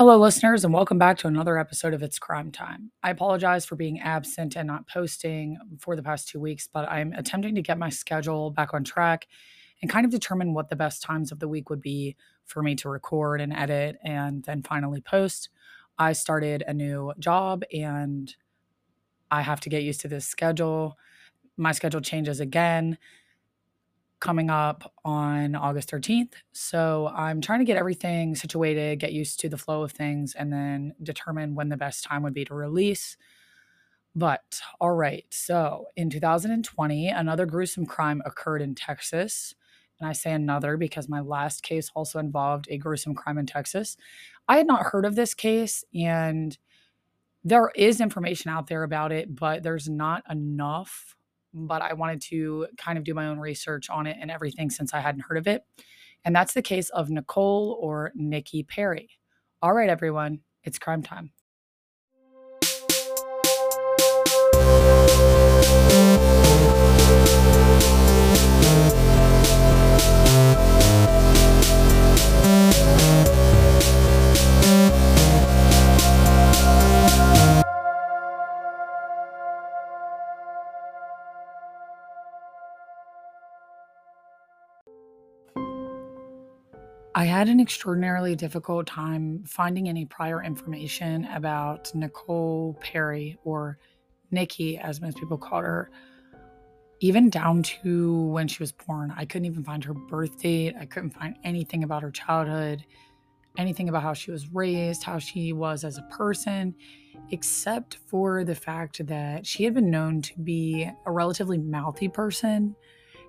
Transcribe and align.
Hello, 0.00 0.16
listeners, 0.16 0.64
and 0.64 0.72
welcome 0.72 0.96
back 0.96 1.18
to 1.18 1.26
another 1.26 1.58
episode 1.58 1.92
of 1.92 2.02
It's 2.02 2.18
Crime 2.18 2.50
Time. 2.50 2.90
I 3.02 3.10
apologize 3.10 3.66
for 3.66 3.76
being 3.76 4.00
absent 4.00 4.56
and 4.56 4.66
not 4.66 4.88
posting 4.88 5.58
for 5.78 5.94
the 5.94 6.02
past 6.02 6.26
two 6.26 6.40
weeks, 6.40 6.66
but 6.66 6.90
I'm 6.90 7.12
attempting 7.12 7.54
to 7.56 7.60
get 7.60 7.76
my 7.76 7.90
schedule 7.90 8.50
back 8.50 8.72
on 8.72 8.82
track 8.82 9.26
and 9.82 9.90
kind 9.90 10.06
of 10.06 10.10
determine 10.10 10.54
what 10.54 10.70
the 10.70 10.74
best 10.74 11.02
times 11.02 11.32
of 11.32 11.38
the 11.38 11.48
week 11.48 11.68
would 11.68 11.82
be 11.82 12.16
for 12.46 12.62
me 12.62 12.74
to 12.76 12.88
record 12.88 13.42
and 13.42 13.52
edit 13.52 13.98
and 14.02 14.42
then 14.44 14.62
finally 14.62 15.02
post. 15.02 15.50
I 15.98 16.14
started 16.14 16.64
a 16.66 16.72
new 16.72 17.12
job 17.18 17.62
and 17.70 18.34
I 19.30 19.42
have 19.42 19.60
to 19.60 19.68
get 19.68 19.82
used 19.82 20.00
to 20.00 20.08
this 20.08 20.24
schedule. 20.26 20.96
My 21.58 21.72
schedule 21.72 22.00
changes 22.00 22.40
again 22.40 22.96
coming 24.20 24.50
up 24.50 24.92
on 25.04 25.54
August 25.54 25.90
13th. 25.90 26.34
So 26.52 27.10
I'm 27.14 27.40
trying 27.40 27.60
to 27.60 27.64
get 27.64 27.78
everything 27.78 28.36
situated, 28.36 29.00
get 29.00 29.12
used 29.12 29.40
to 29.40 29.48
the 29.48 29.58
flow 29.58 29.82
of 29.82 29.92
things, 29.92 30.34
and 30.34 30.52
then 30.52 30.94
determine 31.02 31.54
when 31.54 31.70
the 31.70 31.76
best 31.76 32.04
time 32.04 32.22
would 32.22 32.34
be 32.34 32.44
to 32.44 32.54
release. 32.54 33.16
But 34.14 34.60
all 34.80 34.92
right, 34.92 35.24
so 35.30 35.86
in 35.96 36.10
2020, 36.10 37.08
another 37.08 37.46
gruesome 37.46 37.86
crime 37.86 38.22
occurred 38.24 38.60
in 38.60 38.74
Texas. 38.74 39.54
And 39.98 40.08
I 40.08 40.12
say 40.12 40.32
another 40.32 40.76
because 40.76 41.08
my 41.08 41.20
last 41.20 41.62
case 41.62 41.90
also 41.94 42.18
involved 42.18 42.66
a 42.70 42.78
gruesome 42.78 43.14
crime 43.14 43.38
in 43.38 43.46
Texas. 43.46 43.96
I 44.48 44.56
had 44.56 44.66
not 44.66 44.82
heard 44.82 45.04
of 45.04 45.14
this 45.14 45.34
case, 45.34 45.84
and 45.94 46.56
there 47.44 47.70
is 47.74 48.00
information 48.00 48.50
out 48.50 48.66
there 48.66 48.82
about 48.82 49.12
it, 49.12 49.34
but 49.34 49.62
there's 49.62 49.88
not 49.88 50.24
enough 50.30 51.16
but 51.52 51.82
I 51.82 51.92
wanted 51.92 52.20
to 52.22 52.68
kind 52.76 52.98
of 52.98 53.04
do 53.04 53.14
my 53.14 53.26
own 53.26 53.38
research 53.38 53.90
on 53.90 54.06
it 54.06 54.16
and 54.20 54.30
everything 54.30 54.70
since 54.70 54.94
I 54.94 55.00
hadn't 55.00 55.22
heard 55.22 55.38
of 55.38 55.46
it. 55.46 55.64
And 56.24 56.34
that's 56.34 56.54
the 56.54 56.62
case 56.62 56.90
of 56.90 57.10
Nicole 57.10 57.78
or 57.80 58.12
Niki 58.18 58.66
Perry. 58.66 59.10
All 59.62 59.72
right, 59.72 59.90
everyone, 59.90 60.40
it's 60.64 60.78
crime 60.78 61.02
time. 61.02 61.32
I 87.12 87.24
had 87.24 87.48
an 87.48 87.58
extraordinarily 87.58 88.36
difficult 88.36 88.86
time 88.86 89.42
finding 89.44 89.88
any 89.88 90.04
prior 90.04 90.44
information 90.44 91.24
about 91.24 91.92
Nicole 91.92 92.78
Perry 92.80 93.36
or 93.42 93.78
Niki, 94.32 94.80
as 94.80 95.00
most 95.00 95.18
people 95.18 95.36
called 95.36 95.64
her, 95.64 95.90
even 97.00 97.28
down 97.28 97.64
to 97.64 98.26
when 98.26 98.46
she 98.46 98.62
was 98.62 98.70
born. 98.70 99.12
I 99.16 99.24
couldn't 99.24 99.46
even 99.46 99.64
find 99.64 99.82
her 99.82 99.92
birth 99.92 100.38
date. 100.38 100.76
I 100.78 100.86
couldn't 100.86 101.10
find 101.10 101.36
anything 101.42 101.82
about 101.82 102.02
her 102.02 102.12
childhood, 102.12 102.84
anything 103.58 103.88
about 103.88 104.04
how 104.04 104.14
she 104.14 104.30
was 104.30 104.46
raised, 104.52 105.02
how 105.02 105.18
she 105.18 105.52
was 105.52 105.82
as 105.82 105.98
a 105.98 106.02
person, 106.02 106.76
except 107.32 107.98
for 108.06 108.44
the 108.44 108.54
fact 108.54 109.04
that 109.08 109.44
she 109.44 109.64
had 109.64 109.74
been 109.74 109.90
known 109.90 110.22
to 110.22 110.38
be 110.38 110.88
a 111.06 111.10
relatively 111.10 111.58
mouthy 111.58 112.08
person, 112.08 112.76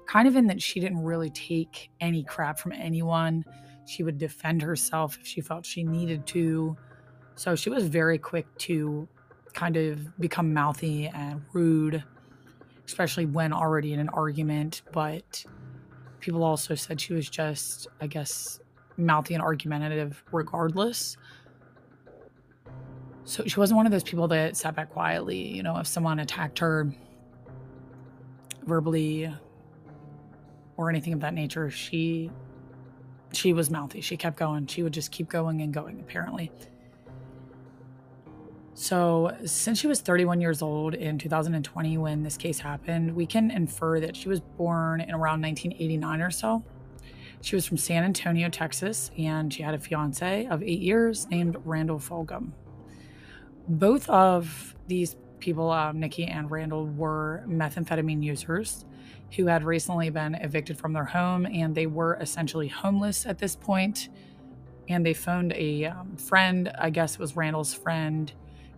kind 0.06 0.28
of 0.28 0.36
in 0.36 0.46
that 0.48 0.62
she 0.62 0.80
didn't 0.80 1.02
really 1.02 1.32
take 1.32 1.90
any 2.00 2.24
crap 2.24 2.60
from 2.60 2.74
anyone 2.74 3.44
she 3.86 4.04
would 4.04 4.18
defend 4.18 4.62
herself 4.62 5.18
if 5.20 5.28
she 5.28 5.42
felt 5.42 5.66
she 5.66 5.84
needed 5.84 6.26
to. 6.28 6.78
So 7.36 7.56
she 7.56 7.70
was 7.70 7.86
very 7.86 8.18
quick 8.18 8.46
to 8.60 9.08
kind 9.54 9.76
of 9.76 10.20
become 10.20 10.54
mouthy 10.54 11.08
and 11.08 11.42
rude, 11.54 12.04
especially 12.86 13.26
when 13.26 13.54
already 13.54 13.94
in 13.94 14.00
an 14.00 14.10
argument. 14.10 14.84
But 14.92 15.44
people 16.20 16.44
also 16.44 16.76
said 16.76 17.02
she 17.02 17.14
was 17.14 17.30
just, 17.30 17.88
I 18.00 18.08
guess, 18.08 18.60
mouthy 18.98 19.34
and 19.34 19.44
argumentative 19.44 20.24
regardless. 20.32 21.18
So 23.24 23.44
she 23.46 23.60
wasn't 23.60 23.78
one 23.78 23.86
of 23.86 23.92
those 23.92 24.04
people 24.04 24.28
that 24.30 24.58
sat 24.58 24.76
back 24.76 24.90
quietly. 24.92 25.38
You 25.38 25.64
know, 25.64 25.78
if 25.78 25.88
someone 25.88 26.20
attacked 26.20 26.60
her 26.60 26.94
verbally 28.66 29.34
or 30.78 30.90
anything 30.90 31.14
of 31.14 31.20
that 31.22 31.34
nature, 31.34 31.70
she 31.70 32.32
she 33.34 33.54
was 33.54 33.70
mouthy. 33.70 34.02
She 34.02 34.18
kept 34.18 34.38
going. 34.38 34.68
She 34.68 34.84
would 34.84 34.94
just 34.94 35.12
keep 35.12 35.30
going 35.30 35.62
and 35.62 35.74
going, 35.74 36.00
apparently. 36.00 36.52
So, 38.74 39.38
since 39.46 39.80
she 39.80 39.88
was 39.88 40.02
31 40.02 40.42
years 40.42 40.62
old 40.62 40.96
in 40.96 41.18
2020 41.18 41.98
when 41.98 42.24
this 42.24 42.38
case 42.38 42.60
happened, 42.60 43.16
we 43.16 43.26
can 43.26 43.52
infer 43.52 44.00
that 44.00 44.16
she 44.16 44.28
was 44.28 44.40
born 44.40 45.02
in 45.02 45.12
around 45.12 45.42
1989 45.42 46.22
or 46.22 46.32
so. 46.32 46.64
She 47.42 47.56
was 47.56 47.66
from 47.66 47.78
San 47.78 48.04
Antonio, 48.04 48.50
Texas, 48.50 49.12
and 49.18 49.54
she 49.54 49.64
had 49.64 49.74
a 49.74 49.80
fiance 49.80 50.46
of 50.46 50.64
eight 50.64 50.80
years 50.80 51.28
named 51.30 51.58
Randall 51.66 52.00
Fulghum. 52.00 52.52
Both 53.68 54.10
of 54.10 54.76
these 54.88 55.16
people, 55.42 55.72
um, 55.72 55.98
Niki 55.98 56.30
and 56.30 56.50
Randall, 56.50 56.86
were 56.86 57.44
methamphetamine 57.48 58.24
users 58.24 58.86
who 59.36 59.48
had 59.48 59.64
recently 59.64 60.10
been 60.10 60.36
evicted 60.36 60.78
from 60.78 60.94
their 60.94 61.06
home 61.06 61.46
and 61.46 61.74
they 61.74 61.88
were 61.88 62.16
essentially 62.16 62.68
homeless 62.68 63.26
at 63.26 63.38
this 63.38 63.56
point. 63.56 64.10
And 64.90 65.06
they 65.06 65.14
phoned 65.14 65.54
a 65.54 65.86
um, 65.86 66.18
friend, 66.18 66.72
I 66.78 66.90
guess 66.90 67.14
it 67.14 67.20
was 67.20 67.36
Randall's 67.36 67.74
friend, 67.74 68.32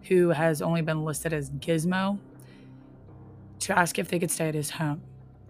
who 0.04 0.30
has 0.30 0.62
only 0.62 0.82
been 0.82 1.04
listed 1.04 1.34
as 1.34 1.50
Gizmo, 1.50 2.20
to 3.60 3.78
ask 3.78 3.98
if 3.98 4.10
they 4.10 4.20
could 4.20 4.30
stay 4.30 4.50
at 4.50 4.54
his 4.54 4.70
home, 4.70 5.02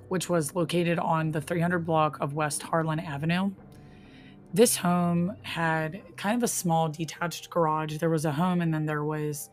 which 0.07 0.29
was 0.29 0.55
located 0.55 0.99
on 0.99 1.31
the 1.31 1.41
300 1.41 1.79
block 1.79 2.19
of 2.21 2.33
West 2.33 2.61
Harlan 2.61 2.99
Avenue. 2.99 3.51
This 4.53 4.77
home 4.77 5.35
had 5.41 6.01
kind 6.15 6.37
of 6.37 6.43
a 6.43 6.47
small 6.47 6.87
detached 6.87 7.49
garage. 7.49 7.97
There 7.97 8.11
was 8.11 8.25
a 8.25 8.31
home, 8.31 8.61
and 8.61 8.71
then 8.71 8.85
there 8.85 9.03
was 9.03 9.49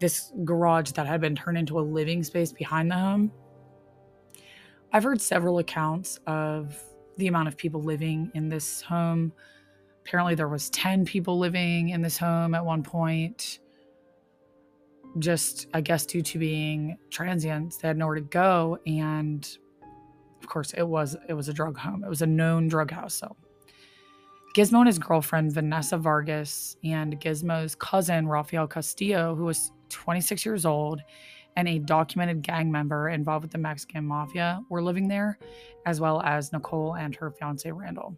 this 0.00 0.32
garage 0.44 0.92
that 0.92 1.06
had 1.06 1.20
been 1.20 1.34
turned 1.34 1.58
into 1.58 1.78
a 1.78 1.82
living 1.82 2.22
space 2.22 2.52
behind 2.52 2.90
the 2.90 2.96
home. 2.96 3.32
I've 4.92 5.02
heard 5.02 5.20
several 5.20 5.58
accounts 5.58 6.18
of 6.26 6.80
the 7.18 7.26
amount 7.26 7.48
of 7.48 7.56
people 7.56 7.82
living 7.82 8.30
in 8.34 8.48
this 8.48 8.80
home. 8.80 9.32
Apparently 10.06 10.34
there 10.34 10.48
was 10.48 10.70
10 10.70 11.04
people 11.04 11.38
living 11.38 11.90
in 11.90 12.00
this 12.00 12.16
home 12.16 12.54
at 12.54 12.64
one 12.64 12.82
point. 12.82 13.58
Just 15.18 15.66
I 15.74 15.80
guess 15.80 16.06
due 16.06 16.22
to 16.22 16.38
being 16.38 16.96
transients, 17.10 17.78
they 17.78 17.88
had 17.88 17.98
nowhere 17.98 18.14
to 18.14 18.20
go 18.20 18.78
and 18.86 19.46
of 20.40 20.48
course 20.48 20.72
it 20.74 20.86
was 20.86 21.16
it 21.28 21.34
was 21.34 21.48
a 21.48 21.52
drug 21.52 21.76
home. 21.76 22.04
It 22.04 22.08
was 22.08 22.22
a 22.22 22.26
known 22.26 22.68
drug 22.68 22.90
house, 22.90 23.14
so 23.14 23.36
Gizmo 24.54 24.78
and 24.78 24.86
his 24.86 24.98
girlfriend 24.98 25.52
Vanessa 25.52 25.98
Vargas 25.98 26.76
and 26.84 27.20
Gizmo's 27.20 27.74
cousin 27.74 28.26
Rafael 28.28 28.66
Castillo, 28.66 29.34
who 29.34 29.44
was 29.44 29.72
26 29.88 30.44
years 30.44 30.64
old 30.64 31.00
and 31.56 31.68
a 31.68 31.78
documented 31.78 32.42
gang 32.42 32.70
member 32.70 33.08
involved 33.08 33.42
with 33.42 33.52
the 33.52 33.58
Mexican 33.58 34.04
mafia 34.04 34.60
were 34.68 34.82
living 34.82 35.08
there, 35.08 35.38
as 35.86 36.00
well 36.00 36.22
as 36.22 36.52
Nicole 36.52 36.94
and 36.94 37.14
her 37.16 37.30
fiance 37.30 37.70
Randall. 37.70 38.16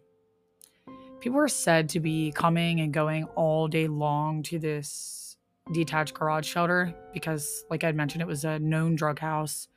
People 1.19 1.37
were 1.37 1.47
said 1.47 1.89
to 1.89 1.99
be 1.99 2.31
coming 2.31 2.81
and 2.81 2.93
going 2.93 3.25
all 3.35 3.67
day 3.67 3.87
long 3.87 4.43
to 4.43 4.59
this 4.59 5.37
detached 5.73 6.13
garage 6.13 6.47
shelter 6.47 6.93
because, 7.13 7.63
like 7.69 7.83
I 7.83 7.91
mentioned, 7.91 8.21
it 8.21 8.27
was 8.27 8.43
a 8.43 8.59
known 8.59 8.95
drug 8.95 9.19
house. 9.19 9.67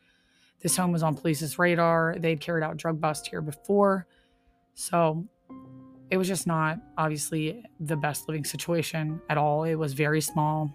This 0.61 0.77
home 0.77 0.93
was 0.93 1.03
on 1.03 1.15
police's 1.15 1.59
radar. 1.59 2.17
They'd 2.19 2.41
carried 2.41 2.65
out 2.65 2.77
drug 2.77 3.01
busts 3.01 3.29
here 3.29 3.43
before. 3.43 4.07
So 4.75 5.27
it 6.11 6.17
was 6.17 6.29
just 6.29 6.47
not 6.47 6.79
obviously 6.97 7.63
the 7.81 7.97
best 7.97 8.29
living 8.29 8.45
situation 8.45 9.21
at 9.29 9.39
all. 9.39 9.65
It 9.65 9.75
was 9.75 9.93
very 9.93 10.21
small. 10.21 10.75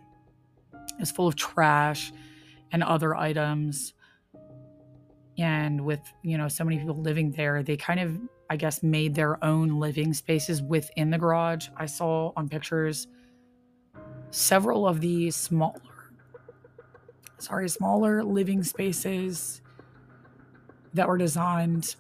Was 1.00 1.12
full 1.12 1.28
of 1.28 1.36
trash 1.36 2.12
and 2.72 2.84
other 2.84 3.16
items. 3.16 3.94
And 5.38 5.86
with, 5.86 6.02
you 6.22 6.38
know, 6.38 6.50
so 6.50 6.66
many 6.66 6.78
people 6.78 6.96
living 6.96 7.32
there, 7.32 7.64
they 7.64 7.78
kind 7.78 8.02
of, 8.02 8.20
I 8.50 8.58
guess, 8.58 8.84
made 8.84 9.16
their 9.16 9.42
own 9.44 9.80
living 9.80 10.14
spaces 10.14 10.62
within 10.62 11.10
the 11.10 11.18
garage. 11.18 11.70
I 11.78 11.86
saw 11.86 12.34
on 12.36 12.50
pictures 12.50 13.08
several 14.32 14.86
of 14.86 15.00
the 15.00 15.32
smaller, 15.32 15.80
sorry, 17.38 17.70
smaller 17.70 18.22
living 18.22 18.64
spaces 18.64 19.62
that 20.94 21.08
were 21.08 21.18
designed. 21.18 21.96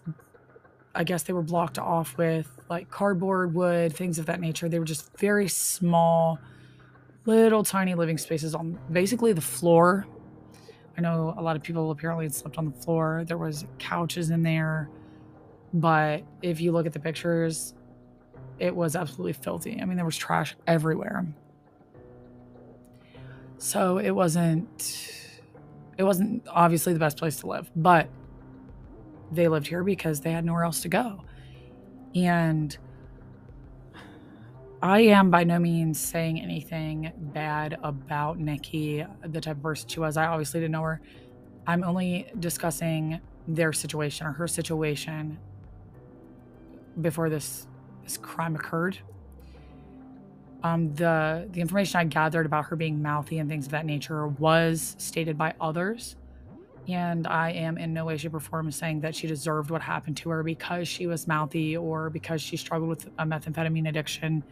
I 0.93 1.05
guess 1.05 1.23
they 1.23 1.33
were 1.33 1.41
blocked 1.41 1.79
off 1.79 2.17
with 2.17 2.51
like 2.69 2.89
cardboard, 2.89 3.53
wood, 3.53 3.95
things 3.95 4.19
of 4.19 4.25
that 4.25 4.41
nature. 4.41 4.67
They 4.67 4.79
were 4.79 4.85
just 4.85 5.17
very 5.17 5.47
small, 5.47 6.39
little 7.29 7.63
tiny 7.63 7.93
living 7.95 8.17
spaces 8.17 8.55
on 8.55 8.79
basically 8.91 9.33
the 9.33 9.41
floor 9.41 10.05
I 10.99 11.01
know 11.01 11.33
a 11.37 11.41
lot 11.41 11.55
of 11.55 11.63
people 11.63 11.91
apparently 11.91 12.25
had 12.25 12.35
slept 12.35 12.57
on 12.57 12.65
the 12.65 12.77
floor. 12.77 13.23
There 13.25 13.37
was 13.37 13.63
couches 13.77 14.31
in 14.31 14.43
there, 14.43 14.89
but 15.73 16.23
if 16.41 16.59
you 16.59 16.73
look 16.73 16.85
at 16.85 16.91
the 16.91 16.99
pictures, 16.99 17.73
it 18.59 18.75
was 18.75 18.97
absolutely 18.97 19.31
filthy. 19.31 19.79
I 19.81 19.85
mean, 19.85 19.95
there 19.95 20.03
was 20.03 20.17
trash 20.17 20.57
everywhere. 20.67 21.25
So 23.59 23.97
it 23.97 24.11
wasn't 24.11 25.09
it 25.97 26.03
wasn't 26.03 26.45
obviously 26.49 26.91
the 26.91 26.99
best 26.99 27.15
place 27.15 27.37
to 27.37 27.47
live, 27.47 27.71
but 27.77 28.09
they 29.31 29.47
lived 29.47 29.67
here 29.67 29.85
because 29.85 30.19
they 30.19 30.33
had 30.33 30.43
nowhere 30.43 30.65
else 30.65 30.81
to 30.81 30.89
go. 30.89 31.23
And 32.13 32.77
I 34.81 35.01
am 35.01 35.29
by 35.29 35.43
no 35.43 35.59
means 35.59 35.99
saying 35.99 36.39
anything 36.39 37.11
bad 37.17 37.77
about 37.83 38.39
Niki, 38.39 39.05
the 39.29 39.41
type 39.41 39.57
of 39.57 39.63
person 39.63 39.89
she 39.89 39.99
was. 39.99 40.15
I 40.15 40.27
obviously 40.27 40.61
didn't 40.61 40.71
know 40.71 40.83
her. 40.83 41.01
I'm 41.67 41.83
only 41.83 42.31
discussing 42.39 43.19
their 43.47 43.73
situation 43.73 44.25
or 44.25 44.31
her 44.31 44.47
situation 44.47 45.37
before 47.01 47.29
this 47.29 47.67
this 48.03 48.17
crime 48.17 48.55
occurred. 48.55 48.97
Um, 50.63 50.93
the 50.95 51.49
the 51.51 51.59
information 51.59 51.99
I 51.99 52.05
gathered 52.05 52.45
about 52.45 52.65
her 52.65 52.77
being 52.77 53.01
mouthy 53.01 53.39
and 53.39 53.49
things 53.49 53.65
of 53.65 53.71
that 53.71 53.85
nature 53.85 54.27
was 54.27 54.95
stated 54.97 55.37
by 55.37 55.55
others, 55.59 56.15
and 56.89 57.27
I 57.27 57.51
am 57.51 57.77
in 57.77 57.93
no 57.93 58.05
way, 58.05 58.17
shape, 58.17 58.33
or 58.33 58.39
form 58.39 58.71
saying 58.71 59.01
that 59.01 59.15
she 59.15 59.27
deserved 59.27 59.69
what 59.69 59.81
happened 59.81 60.17
to 60.17 60.29
her 60.29 60.43
because 60.43 60.87
she 60.87 61.07
was 61.07 61.27
mouthy 61.27 61.77
or 61.77 62.09
because 62.09 62.41
she 62.41 62.57
struggled 62.57 62.89
with 62.89 63.07
a 63.19 63.25
methamphetamine 63.25 63.87
addiction. 63.87 64.43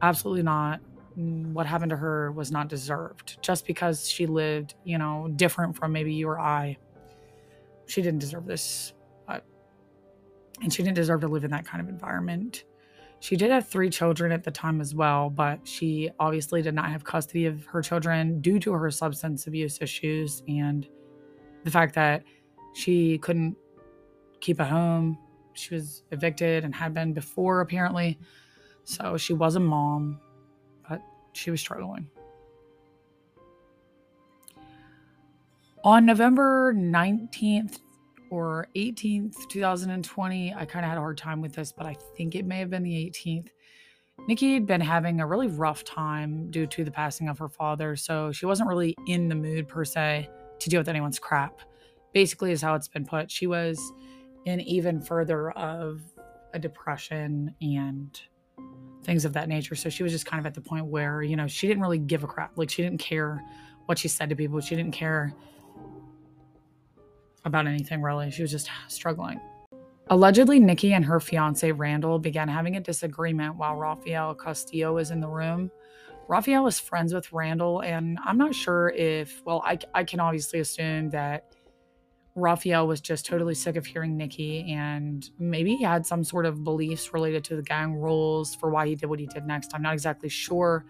Absolutely 0.00 0.42
not. 0.42 0.80
What 1.14 1.66
happened 1.66 1.90
to 1.90 1.96
her 1.96 2.32
was 2.32 2.50
not 2.50 2.68
deserved 2.68 3.38
just 3.42 3.66
because 3.66 4.08
she 4.08 4.26
lived, 4.26 4.74
you 4.84 4.98
know, 4.98 5.28
different 5.36 5.76
from 5.76 5.92
maybe 5.92 6.14
you 6.14 6.28
or 6.28 6.40
I. 6.40 6.78
She 7.86 8.00
didn't 8.00 8.20
deserve 8.20 8.46
this, 8.46 8.94
and 9.28 10.72
she 10.72 10.82
didn't 10.82 10.96
deserve 10.96 11.20
to 11.20 11.28
live 11.28 11.44
in 11.44 11.50
that 11.50 11.66
kind 11.66 11.82
of 11.82 11.88
environment. 11.88 12.64
She 13.20 13.36
did 13.36 13.50
have 13.50 13.68
three 13.68 13.90
children 13.90 14.32
at 14.32 14.42
the 14.42 14.50
time 14.50 14.80
as 14.80 14.94
well, 14.94 15.30
but 15.30 15.60
she 15.66 16.10
obviously 16.18 16.62
did 16.62 16.74
not 16.74 16.90
have 16.90 17.04
custody 17.04 17.46
of 17.46 17.64
her 17.66 17.82
children 17.82 18.40
due 18.40 18.58
to 18.60 18.72
her 18.72 18.90
substance 18.90 19.46
abuse 19.46 19.78
issues 19.80 20.42
and 20.48 20.88
the 21.64 21.70
fact 21.70 21.94
that 21.94 22.24
she 22.74 23.18
couldn't 23.18 23.56
keep 24.40 24.60
a 24.60 24.64
home. 24.64 25.18
She 25.54 25.74
was 25.74 26.02
evicted 26.10 26.64
and 26.64 26.74
had 26.74 26.94
been 26.94 27.12
before, 27.12 27.60
apparently. 27.60 28.18
So 28.84 29.16
she 29.16 29.34
was 29.34 29.56
a 29.56 29.60
mom, 29.60 30.20
but 30.88 31.00
she 31.32 31.50
was 31.50 31.60
struggling. 31.60 32.08
On 35.84 36.06
November 36.06 36.72
19th, 36.74 37.78
or 38.32 38.66
18th, 38.74 39.46
2020. 39.50 40.54
I 40.54 40.64
kind 40.64 40.86
of 40.86 40.88
had 40.88 40.96
a 40.96 41.02
hard 41.02 41.18
time 41.18 41.42
with 41.42 41.52
this, 41.52 41.70
but 41.70 41.84
I 41.84 41.94
think 42.16 42.34
it 42.34 42.46
may 42.46 42.60
have 42.60 42.70
been 42.70 42.82
the 42.82 42.94
18th. 42.94 43.48
Niki 44.26 44.54
had 44.54 44.66
been 44.66 44.80
having 44.80 45.20
a 45.20 45.26
really 45.26 45.48
rough 45.48 45.84
time 45.84 46.50
due 46.50 46.66
to 46.68 46.82
the 46.82 46.90
passing 46.90 47.28
of 47.28 47.38
her 47.38 47.50
father, 47.50 47.94
so 47.94 48.32
she 48.32 48.46
wasn't 48.46 48.70
really 48.70 48.94
in 49.06 49.28
the 49.28 49.34
mood 49.34 49.68
per 49.68 49.84
se 49.84 50.30
to 50.62 50.70
deal 50.70 50.80
with 50.80 50.88
anyone's 50.88 51.18
crap. 51.18 51.60
Basically, 52.12 52.52
is 52.52 52.60
how 52.62 52.74
it's 52.74 52.88
been 52.88 53.06
put. 53.06 53.30
She 53.30 53.46
was 53.46 53.80
in 54.44 54.60
even 54.60 55.00
further 55.00 55.50
of 55.52 56.02
a 56.52 56.58
depression 56.58 57.54
and 57.60 58.20
things 59.04 59.24
of 59.24 59.32
that 59.32 59.48
nature. 59.48 59.74
So 59.74 59.88
she 59.88 60.02
was 60.02 60.12
just 60.12 60.26
kind 60.26 60.40
of 60.40 60.46
at 60.46 60.54
the 60.54 60.60
point 60.60 60.86
where, 60.86 61.22
you 61.22 61.36
know, 61.36 61.46
she 61.46 61.66
didn't 61.66 61.82
really 61.82 61.98
give 61.98 62.24
a 62.24 62.26
crap. 62.26 62.52
Like 62.56 62.70
she 62.70 62.82
didn't 62.82 63.00
care 63.00 63.42
what 63.86 63.98
she 63.98 64.08
said 64.08 64.28
to 64.28 64.36
people. 64.36 64.60
She 64.60 64.76
didn't 64.76 64.92
care 64.92 65.34
about 67.44 67.66
anything 67.66 68.02
really. 68.02 68.30
She 68.30 68.42
was 68.42 68.50
just 68.50 68.70
struggling. 68.88 69.40
Allegedly, 70.08 70.60
Niki 70.60 70.90
and 70.90 71.04
her 71.04 71.20
fiance 71.20 71.70
Randall 71.72 72.18
began 72.18 72.48
having 72.48 72.76
a 72.76 72.80
disagreement 72.80 73.56
while 73.56 73.76
Rafael 73.76 74.34
Castillo 74.34 74.94
was 74.94 75.10
in 75.10 75.20
the 75.20 75.28
room. 75.28 75.70
Rafael 76.32 76.64
was 76.64 76.80
friends 76.80 77.12
with 77.12 77.30
Randall, 77.30 77.80
and 77.80 78.18
I'm 78.24 78.38
not 78.38 78.54
sure 78.54 78.88
if, 78.88 79.42
well, 79.44 79.62
I, 79.66 79.78
I 79.92 80.02
can 80.02 80.18
obviously 80.18 80.60
assume 80.60 81.10
that 81.10 81.54
Rafael 82.34 82.86
was 82.86 83.02
just 83.02 83.26
totally 83.26 83.54
sick 83.54 83.76
of 83.76 83.84
hearing 83.84 84.16
Niki 84.16 84.70
and 84.70 85.28
maybe 85.38 85.76
he 85.76 85.84
had 85.84 86.06
some 86.06 86.24
sort 86.24 86.46
of 86.46 86.64
beliefs 86.64 87.12
related 87.12 87.44
to 87.44 87.56
the 87.56 87.62
gang 87.62 87.96
rules 87.96 88.54
for 88.54 88.70
why 88.70 88.86
he 88.88 88.94
did 88.94 89.10
what 89.10 89.20
he 89.20 89.26
did 89.26 89.44
next. 89.44 89.74
I'm 89.74 89.82
not 89.82 89.92
exactly 89.92 90.30
sure, 90.30 90.86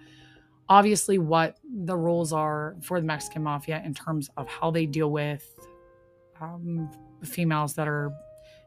obviously, 0.69 1.19
what 1.19 1.59
the 1.65 1.97
rules 1.97 2.33
are 2.33 2.77
for 2.81 3.01
the 3.01 3.07
Mexican 3.07 3.43
mafia 3.43 3.83
in 3.85 3.95
terms 3.95 4.31
of 4.37 4.47
how 4.47 4.71
they 4.71 4.87
deal 4.87 5.11
with 5.11 5.45
um, 6.41 6.89
females 7.25 7.75
that 7.75 7.89
are 7.89 8.13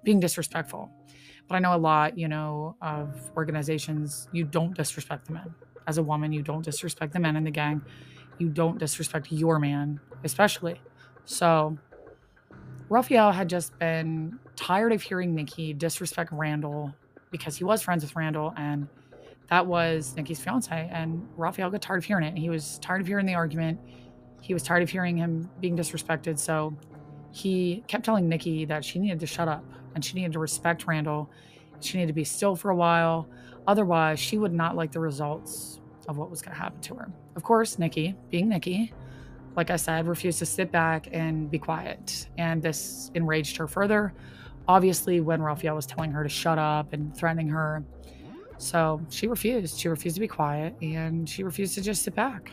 being 0.04 0.20
disrespectful. 0.20 0.92
But 1.48 1.56
I 1.56 1.60
know 1.60 1.74
a 1.74 1.78
lot, 1.78 2.18
you 2.18 2.28
know, 2.28 2.76
of 2.82 3.32
organizations, 3.38 4.28
you 4.34 4.44
don't 4.44 4.76
disrespect 4.76 5.28
the 5.28 5.36
men. 5.36 5.56
As 5.88 5.98
a 5.98 6.04
woman, 6.04 6.32
you 6.32 6.42
don't 6.42 6.64
disrespect 6.64 7.14
the 7.14 7.20
men 7.20 7.36
in 7.36 7.44
the 7.44 7.52
gang. 7.52 7.82
You 8.38 8.50
don't 8.50 8.78
disrespect 8.78 9.32
your 9.32 9.60
man, 9.60 10.00
especially. 10.24 10.82
So, 11.26 11.78
Rafael 12.90 13.32
had 13.32 13.50
just 13.50 13.78
been 13.80 14.40
tired 14.56 14.92
of 14.92 15.02
hearing 15.02 15.36
Niki 15.36 15.78
disrespect 15.78 16.32
Randall 16.32 16.94
because 17.32 17.58
he 17.58 17.64
was 17.64 17.82
friends 17.82 18.04
with 18.04 18.16
Randall 18.16 18.54
and 18.58 18.88
that 19.50 19.66
was 19.66 20.14
Niki's 20.18 20.40
fiance. 20.40 20.90
And 20.92 21.28
Rafael 21.36 21.70
got 21.70 21.82
tired 21.82 21.98
of 21.98 22.06
hearing 22.06 22.26
it. 22.26 22.38
He 22.38 22.50
was 22.50 22.80
tired 22.80 23.02
of 23.02 23.08
hearing 23.08 23.26
the 23.26 23.36
argument. 23.36 23.80
He 24.42 24.54
was 24.54 24.64
tired 24.64 24.84
of 24.84 24.90
hearing 24.90 25.18
him 25.18 25.50
being 25.60 25.78
disrespected. 25.78 26.40
So 26.40 26.76
he 27.32 27.84
kept 27.88 28.06
telling 28.06 28.30
Niki 28.30 28.68
that 28.68 28.84
she 28.86 29.00
needed 29.00 29.20
to 29.20 29.28
shut 29.28 29.48
up 29.48 29.64
and 29.94 30.04
she 30.04 30.16
needed 30.16 30.34
to 30.34 30.40
respect 30.40 30.88
Randall. 30.88 31.30
She 31.80 31.98
needed 31.98 32.08
to 32.08 32.14
be 32.14 32.24
still 32.24 32.56
for 32.56 32.72
a 32.72 32.76
while. 32.76 33.28
Otherwise, 33.68 34.20
she 34.20 34.38
would 34.38 34.54
not 34.54 34.76
like 34.76 34.92
the 34.92 35.00
results 35.00 35.80
of 36.08 36.18
what 36.18 36.30
was 36.30 36.42
going 36.42 36.56
to 36.56 36.62
happen 36.62 36.82
to 36.82 36.96
her. 36.96 37.12
Of 37.36 37.44
course, 37.44 37.78
Niki, 37.78 38.16
being 38.30 38.50
Niki, 38.50 38.92
like 39.56 39.70
I 39.70 39.76
said, 39.76 40.08
refused 40.08 40.40
to 40.40 40.46
sit 40.46 40.72
back 40.72 41.08
and 41.12 41.50
be 41.50 41.58
quiet. 41.58 42.28
And 42.38 42.62
this 42.62 43.12
enraged 43.16 43.58
her 43.58 43.68
further. 43.68 44.14
Obviously, 44.68 45.22
when 45.22 45.42
Rafael 45.42 45.76
was 45.76 45.86
telling 45.86 46.12
her 46.12 46.24
to 46.24 46.30
shut 46.30 46.58
up 46.58 46.94
and 46.94 47.16
threatening 47.16 47.50
her. 47.50 47.84
So 48.58 49.02
she 49.10 49.28
refused. 49.28 49.80
She 49.80 49.88
refused 49.88 50.16
to 50.16 50.22
be 50.22 50.28
quiet 50.28 50.76
and 50.82 51.28
she 51.28 51.44
refused 51.44 51.76
to 51.76 51.82
just 51.82 52.04
sit 52.04 52.16
back. 52.16 52.52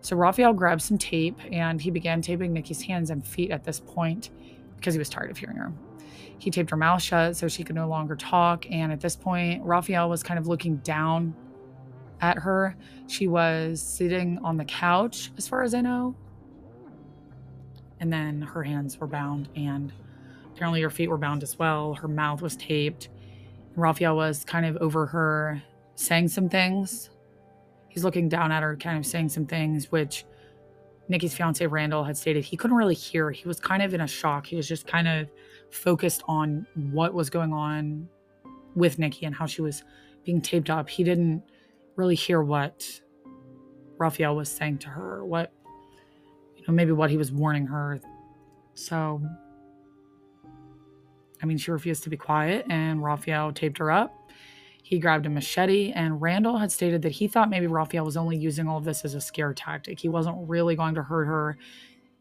So 0.00 0.16
Rafael 0.16 0.52
grabbed 0.52 0.82
some 0.82 0.98
tape 0.98 1.38
and 1.52 1.80
he 1.80 1.90
began 1.90 2.22
taping 2.22 2.54
Niki's 2.54 2.82
hands 2.82 3.10
and 3.10 3.24
feet 3.24 3.50
at 3.50 3.64
this 3.64 3.80
point 3.80 4.30
because 4.76 4.94
he 4.94 4.98
was 4.98 5.08
tired 5.08 5.30
of 5.30 5.36
hearing 5.36 5.56
her. 5.56 5.72
He 6.38 6.50
taped 6.50 6.70
her 6.70 6.76
mouth 6.76 7.02
shut 7.02 7.36
so 7.36 7.48
she 7.48 7.64
could 7.64 7.74
no 7.74 7.88
longer 7.88 8.16
talk. 8.16 8.66
And 8.70 8.92
at 8.92 9.00
this 9.00 9.16
point, 9.16 9.64
Rafael 9.64 10.08
was 10.08 10.22
kind 10.22 10.38
of 10.38 10.46
looking 10.46 10.76
down 10.76 11.34
at 12.20 12.38
her. 12.38 12.76
She 13.06 13.26
was 13.28 13.80
sitting 13.82 14.38
on 14.38 14.56
the 14.56 14.64
couch, 14.64 15.30
as 15.36 15.48
far 15.48 15.62
as 15.62 15.74
I 15.74 15.80
know. 15.80 16.14
And 18.00 18.12
then 18.12 18.42
her 18.42 18.62
hands 18.62 18.98
were 18.98 19.08
bound, 19.08 19.48
and 19.56 19.92
apparently 20.54 20.82
her 20.82 20.90
feet 20.90 21.08
were 21.08 21.18
bound 21.18 21.42
as 21.42 21.58
well. 21.58 21.94
Her 21.94 22.08
mouth 22.08 22.40
was 22.42 22.56
taped. 22.56 23.08
Rafael 23.74 24.16
was 24.16 24.44
kind 24.44 24.66
of 24.66 24.76
over 24.76 25.06
her, 25.06 25.62
saying 25.96 26.28
some 26.28 26.48
things 26.48 27.10
he's 27.88 28.04
looking 28.04 28.28
down 28.28 28.52
at 28.52 28.62
her, 28.62 28.76
kind 28.76 28.98
of 28.98 29.06
saying 29.06 29.28
some 29.28 29.46
things, 29.46 29.90
which 29.90 30.24
Niki's 31.10 31.34
fiance 31.34 31.66
Randall 31.66 32.04
had 32.04 32.16
stated 32.16 32.44
he 32.44 32.56
couldn't 32.56 32.76
really 32.76 32.94
hear. 32.94 33.30
He 33.30 33.48
was 33.48 33.58
kind 33.60 33.82
of 33.82 33.94
in 33.94 34.02
a 34.02 34.06
shock. 34.06 34.46
He 34.46 34.56
was 34.56 34.68
just 34.68 34.86
kind 34.86 35.08
of 35.08 35.28
focused 35.70 36.22
on 36.28 36.66
what 36.90 37.14
was 37.14 37.30
going 37.30 37.52
on 37.52 38.08
with 38.74 38.98
Niki 38.98 39.22
and 39.22 39.34
how 39.34 39.46
she 39.46 39.62
was 39.62 39.84
being 40.24 40.40
taped 40.40 40.70
up. 40.70 40.88
He 40.88 41.04
didn't 41.04 41.42
really 41.96 42.14
hear 42.14 42.42
what 42.42 43.00
Rafael 43.96 44.36
was 44.36 44.50
saying 44.50 44.78
to 44.78 44.88
her, 44.88 45.24
what 45.24 45.52
you 46.56 46.64
know, 46.66 46.74
maybe 46.74 46.92
what 46.92 47.10
he 47.10 47.16
was 47.16 47.32
warning 47.32 47.66
her. 47.66 48.00
So 48.74 49.22
I 51.42 51.46
mean, 51.46 51.58
she 51.58 51.70
refused 51.70 52.02
to 52.04 52.10
be 52.10 52.16
quiet, 52.16 52.66
and 52.68 53.02
Rafael 53.02 53.52
taped 53.52 53.78
her 53.78 53.90
up. 53.90 54.14
He 54.88 54.98
grabbed 54.98 55.26
a 55.26 55.28
machete, 55.28 55.92
and 55.92 56.18
Randall 56.22 56.56
had 56.56 56.72
stated 56.72 57.02
that 57.02 57.12
he 57.12 57.28
thought 57.28 57.50
maybe 57.50 57.66
Rafael 57.66 58.06
was 58.06 58.16
only 58.16 58.38
using 58.38 58.66
all 58.66 58.78
of 58.78 58.84
this 58.84 59.04
as 59.04 59.12
a 59.12 59.20
scare 59.20 59.52
tactic. 59.52 60.00
He 60.00 60.08
wasn't 60.08 60.48
really 60.48 60.76
going 60.76 60.94
to 60.94 61.02
hurt 61.02 61.26
her. 61.26 61.58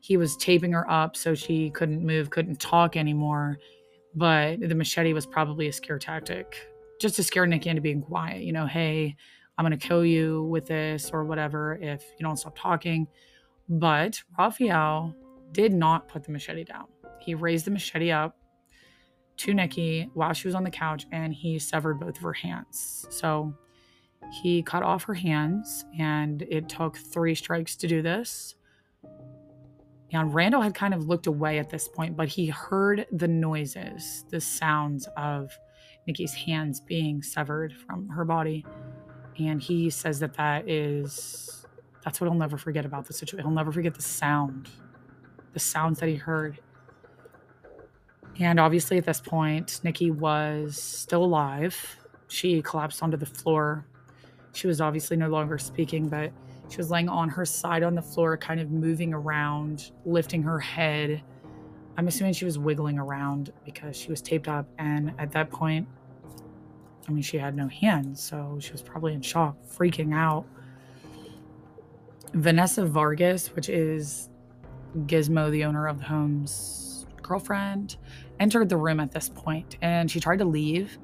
He 0.02 0.18
was 0.18 0.36
taping 0.36 0.74
her 0.74 0.86
up 0.92 1.16
so 1.16 1.34
she 1.34 1.70
couldn't 1.70 2.06
move, 2.06 2.30
couldn't 2.30 2.60
talk 2.60 2.98
anymore. 2.98 3.58
But 4.16 4.60
the 4.60 4.76
machete 4.76 5.14
was 5.14 5.26
probably 5.26 5.70
a 5.70 5.72
scare 5.72 5.98
tactic 5.98 6.58
just 7.00 7.16
to 7.16 7.24
scare 7.24 7.46
Niki 7.46 7.68
into 7.68 7.82
being 7.82 8.02
quiet. 8.02 8.44
You 8.44 8.52
know, 8.52 8.66
hey, 8.66 9.16
I'm 9.58 9.66
going 9.66 9.80
to 9.80 9.88
kill 9.88 10.04
you 10.04 10.44
with 10.44 10.66
this 10.66 11.12
or 11.12 11.24
whatever 11.24 11.80
if 11.82 12.04
you 12.20 12.26
don't 12.26 12.36
stop 12.36 12.60
talking. 12.60 13.08
But 13.70 14.22
Rafael 14.38 15.16
did 15.54 15.72
not 15.72 16.10
put 16.10 16.26
the 16.26 16.34
machete 16.34 16.66
down. 16.66 16.88
He 17.22 17.34
raised 17.34 17.64
the 17.64 17.72
machete 17.72 18.12
up 18.12 18.36
to 19.38 19.54
Niki 19.54 20.10
while 20.14 20.34
she 20.34 20.48
was 20.48 20.56
on 20.56 20.64
the 20.64 20.72
couch 20.72 21.06
and 21.12 21.34
he 21.34 21.60
severed 21.60 22.00
both 22.00 22.18
of 22.18 22.24
her 22.24 22.34
hands. 22.34 23.06
So 23.10 23.54
he 24.42 24.62
cut 24.64 24.84
off 24.84 25.04
her 25.04 25.14
hands 25.14 25.86
and 25.98 26.42
it 26.44 26.68
took 26.68 26.98
three 26.98 27.36
strikes 27.36 27.76
to 27.78 27.88
do 27.88 28.02
this. 28.02 28.56
And 30.12 30.34
Randall 30.34 30.62
had 30.62 30.74
kind 30.74 30.94
of 30.94 31.08
looked 31.08 31.28
away 31.28 31.60
at 31.60 31.70
this 31.70 31.88
point, 31.88 32.16
but 32.16 32.30
he 32.30 32.48
heard 32.48 33.06
the 33.12 33.28
noises, 33.28 34.26
the 34.30 34.40
sounds 34.40 35.08
of 35.18 35.52
Niki's 36.08 36.34
hands 36.34 36.80
being 36.80 37.22
severed 37.22 37.74
from 37.74 38.08
her 38.10 38.24
body. 38.24 38.66
And 39.38 39.62
he 39.62 39.90
says 39.90 40.20
that 40.22 40.34
that 40.36 40.68
is 40.70 41.66
That's 42.08 42.22
what 42.22 42.30
he'll 42.30 42.40
never 42.40 42.58
forget 42.58 42.86
about 42.86 43.06
the 43.06 43.12
situation. 43.12 43.46
He'll 43.46 43.54
never 43.54 43.70
forget 43.70 43.94
the 43.94 44.02
sound, 44.02 44.70
the 45.52 45.60
sounds 45.60 46.00
that 46.00 46.08
he 46.08 46.16
heard. 46.16 46.58
And 48.40 48.60
obviously, 48.60 48.98
at 48.98 49.06
this 49.06 49.20
point, 49.20 49.82
Niki 49.84 50.12
was 50.12 50.78
still 50.78 51.24
alive. 51.24 51.98
She 52.28 52.62
collapsed 52.62 53.02
onto 53.02 53.18
the 53.18 53.26
floor. 53.26 53.86
She 54.54 54.68
was 54.68 54.80
obviously 54.80 55.18
no 55.18 55.30
longer 55.30 55.58
speaking, 55.58 56.08
but 56.08 56.32
she 56.70 56.78
was 56.78 56.92
laying 56.92 57.10
on 57.10 57.30
her 57.30 57.46
side 57.46 57.84
on 57.84 57.96
the 57.96 58.02
floor, 58.02 58.38
kind 58.38 58.60
of 58.60 58.70
moving 58.72 59.14
around, 59.14 59.92
lifting 60.06 60.44
her 60.44 60.60
head. 60.60 61.24
I'm 61.98 62.08
assuming 62.08 62.34
she 62.34 62.46
was 62.46 62.60
wiggling 62.60 63.00
around 63.00 63.54
because 63.66 63.96
she 63.96 64.10
was 64.10 64.22
taped 64.22 64.48
up. 64.48 64.68
And 64.78 65.14
at 65.18 65.32
that 65.32 65.50
point, 65.50 65.88
I 67.08 67.12
mean, 67.12 67.24
she 67.24 67.38
had 67.38 67.56
no 67.56 67.68
hands, 67.68 68.22
so 68.22 68.58
she 68.60 68.72
was 68.72 68.82
probably 68.82 69.14
in 69.14 69.22
shock, 69.22 69.56
freaking 69.66 70.14
out. 70.14 70.46
Vanessa 72.34 72.86
Vargas, 72.86 73.56
which 73.56 73.70
is 73.70 74.30
Gizmo, 75.06 75.50
the 75.50 75.64
owner 75.64 75.88
of 75.88 76.00
the 76.00 76.04
home's 76.04 77.06
girlfriend, 77.22 77.98
entered 78.40 78.70
the 78.70 78.78
room 78.78 79.00
at 79.00 79.12
this 79.12 79.30
point 79.30 79.78
and 79.82 80.10
she 80.10 80.20
tried 80.20 80.40
to 80.40 80.46
leave 80.46 80.98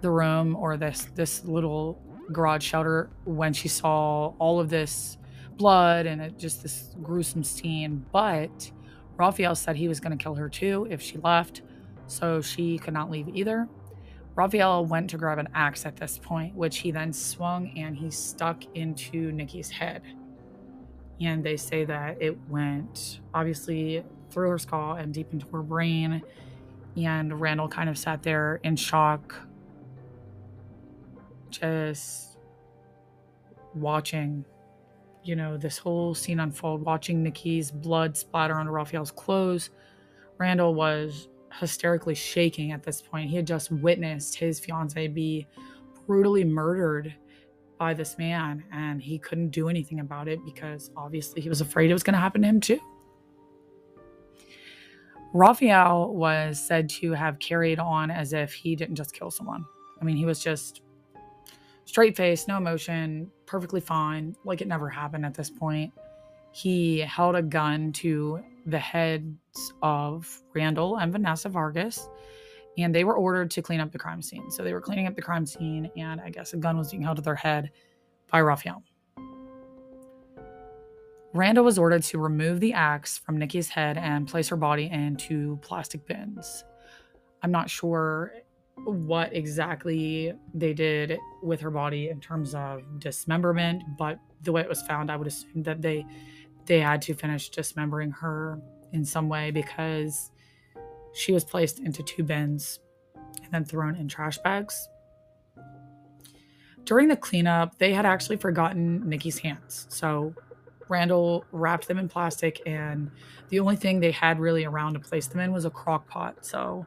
the 0.00 0.10
room 0.10 0.56
or 0.56 0.76
this 0.76 1.08
this 1.14 1.44
little 1.44 2.00
garage 2.32 2.64
shelter 2.64 3.10
when 3.24 3.52
she 3.52 3.68
saw 3.68 4.32
all 4.38 4.60
of 4.60 4.70
this 4.70 5.18
blood 5.56 6.06
and 6.06 6.20
it, 6.20 6.38
just 6.38 6.62
this 6.62 6.94
gruesome 7.02 7.44
scene. 7.44 8.04
But 8.12 8.70
Rafael 9.16 9.54
said 9.54 9.76
he 9.76 9.88
was 9.88 10.00
going 10.00 10.16
to 10.16 10.22
kill 10.22 10.34
her 10.34 10.48
too 10.48 10.86
if 10.90 11.02
she 11.02 11.18
left, 11.18 11.62
so 12.06 12.40
she 12.40 12.78
could 12.78 12.94
not 12.94 13.10
leave 13.10 13.28
either. 13.28 13.68
Rafael 14.34 14.86
went 14.86 15.10
to 15.10 15.18
grab 15.18 15.38
an 15.38 15.48
axe 15.54 15.84
at 15.84 15.96
this 15.96 16.18
point, 16.18 16.54
which 16.54 16.78
he 16.78 16.90
then 16.90 17.12
swung 17.12 17.76
and 17.76 17.96
he 17.96 18.10
stuck 18.10 18.64
into 18.74 19.32
Niki's 19.32 19.70
head. 19.70 20.02
And 21.20 21.44
they 21.44 21.56
say 21.58 21.84
that 21.84 22.16
it 22.22 22.38
went 22.48 23.20
obviously 23.34 24.02
through 24.30 24.50
her 24.50 24.58
skull 24.58 24.94
and 24.94 25.12
deep 25.12 25.32
into 25.32 25.46
her 25.48 25.62
brain. 25.62 26.22
And 26.96 27.40
Randall 27.40 27.68
kind 27.68 27.88
of 27.88 27.96
sat 27.96 28.22
there 28.22 28.60
in 28.64 28.76
shock, 28.76 29.34
just 31.50 32.38
watching, 33.74 34.44
you 35.22 35.36
know, 35.36 35.56
this 35.56 35.78
whole 35.78 36.14
scene 36.14 36.40
unfold, 36.40 36.82
watching 36.82 37.22
Niki's 37.22 37.70
blood 37.70 38.16
splatter 38.16 38.54
on 38.54 38.68
Rafael's 38.68 39.10
clothes. 39.10 39.70
Randall 40.38 40.74
was 40.74 41.28
hysterically 41.52 42.14
shaking 42.14 42.72
at 42.72 42.82
this 42.82 43.02
point. 43.02 43.30
He 43.30 43.36
had 43.36 43.46
just 43.46 43.70
witnessed 43.70 44.36
his 44.36 44.58
fiance 44.58 45.08
be 45.08 45.46
brutally 46.06 46.44
murdered 46.44 47.14
by 47.78 47.94
this 47.94 48.18
man, 48.18 48.62
and 48.72 49.00
he 49.00 49.18
couldn't 49.18 49.50
do 49.50 49.68
anything 49.68 50.00
about 50.00 50.28
it 50.28 50.44
because 50.44 50.90
obviously 50.96 51.40
he 51.40 51.48
was 51.48 51.60
afraid 51.60 51.90
it 51.90 51.94
was 51.94 52.02
going 52.02 52.14
to 52.14 52.20
happen 52.20 52.42
to 52.42 52.48
him 52.48 52.60
too. 52.60 52.80
Rafael 55.32 56.12
was 56.12 56.60
said 56.60 56.88
to 56.88 57.12
have 57.12 57.38
carried 57.38 57.78
on 57.78 58.10
as 58.10 58.32
if 58.32 58.52
he 58.52 58.74
didn't 58.74 58.96
just 58.96 59.14
kill 59.14 59.30
someone. 59.30 59.64
I 60.00 60.04
mean, 60.04 60.16
he 60.16 60.24
was 60.24 60.42
just 60.42 60.82
straight 61.84 62.16
face, 62.16 62.48
no 62.48 62.56
emotion, 62.56 63.30
perfectly 63.46 63.80
fine, 63.80 64.34
like 64.44 64.60
it 64.60 64.68
never 64.68 64.88
happened 64.88 65.24
at 65.24 65.34
this 65.34 65.50
point. 65.50 65.92
He 66.52 66.98
held 67.00 67.36
a 67.36 67.42
gun 67.42 67.92
to 67.94 68.40
the 68.66 68.78
heads 68.78 69.72
of 69.82 70.42
Randall 70.52 70.98
and 70.98 71.12
Vanessa 71.12 71.48
Vargas, 71.48 72.08
and 72.76 72.94
they 72.94 73.04
were 73.04 73.16
ordered 73.16 73.50
to 73.52 73.62
clean 73.62 73.80
up 73.80 73.92
the 73.92 73.98
crime 73.98 74.22
scene. 74.22 74.50
So 74.50 74.64
they 74.64 74.72
were 74.72 74.80
cleaning 74.80 75.06
up 75.06 75.14
the 75.14 75.22
crime 75.22 75.46
scene, 75.46 75.90
and 75.96 76.20
I 76.20 76.30
guess 76.30 76.54
a 76.54 76.56
gun 76.56 76.76
was 76.76 76.90
being 76.90 77.02
held 77.02 77.16
to 77.16 77.22
their 77.22 77.36
head 77.36 77.70
by 78.30 78.40
Rafael. 78.40 78.82
Randall 81.32 81.64
was 81.64 81.78
ordered 81.78 82.02
to 82.04 82.18
remove 82.18 82.58
the 82.58 82.72
axe 82.72 83.18
from 83.18 83.38
Niki's 83.38 83.68
head 83.68 83.96
and 83.96 84.26
place 84.26 84.48
her 84.48 84.56
body 84.56 84.90
into 84.92 85.58
plastic 85.62 86.04
bins. 86.06 86.64
I'm 87.42 87.52
not 87.52 87.70
sure 87.70 88.32
what 88.84 89.34
exactly 89.34 90.32
they 90.54 90.72
did 90.72 91.18
with 91.42 91.60
her 91.60 91.70
body 91.70 92.08
in 92.08 92.20
terms 92.20 92.54
of 92.54 92.82
dismemberment, 92.98 93.82
but 93.96 94.18
the 94.42 94.52
way 94.52 94.60
it 94.60 94.68
was 94.68 94.82
found, 94.82 95.10
I 95.10 95.16
would 95.16 95.26
assume 95.26 95.62
that 95.62 95.82
they 95.82 96.04
they 96.66 96.80
had 96.80 97.02
to 97.02 97.14
finish 97.14 97.48
dismembering 97.48 98.10
her 98.10 98.60
in 98.92 99.04
some 99.04 99.28
way 99.28 99.50
because 99.50 100.30
she 101.14 101.32
was 101.32 101.44
placed 101.44 101.80
into 101.80 102.02
two 102.02 102.22
bins 102.22 102.80
and 103.42 103.52
then 103.52 103.64
thrown 103.64 103.96
in 103.96 104.08
trash 104.08 104.38
bags. 104.38 104.88
During 106.84 107.08
the 107.08 107.16
cleanup, 107.16 107.78
they 107.78 107.92
had 107.92 108.06
actually 108.06 108.36
forgotten 108.36 109.02
Niki's 109.08 109.38
hands. 109.38 109.86
So 109.90 110.34
Randall 110.90 111.44
wrapped 111.52 111.88
them 111.88 111.98
in 111.98 112.08
plastic, 112.08 112.60
and 112.66 113.10
the 113.48 113.60
only 113.60 113.76
thing 113.76 114.00
they 114.00 114.10
had 114.10 114.40
really 114.40 114.64
around 114.64 114.94
to 114.94 115.00
place 115.00 115.28
them 115.28 115.40
in 115.40 115.52
was 115.52 115.64
a 115.64 115.70
crock 115.70 116.08
pot. 116.08 116.44
So 116.44 116.84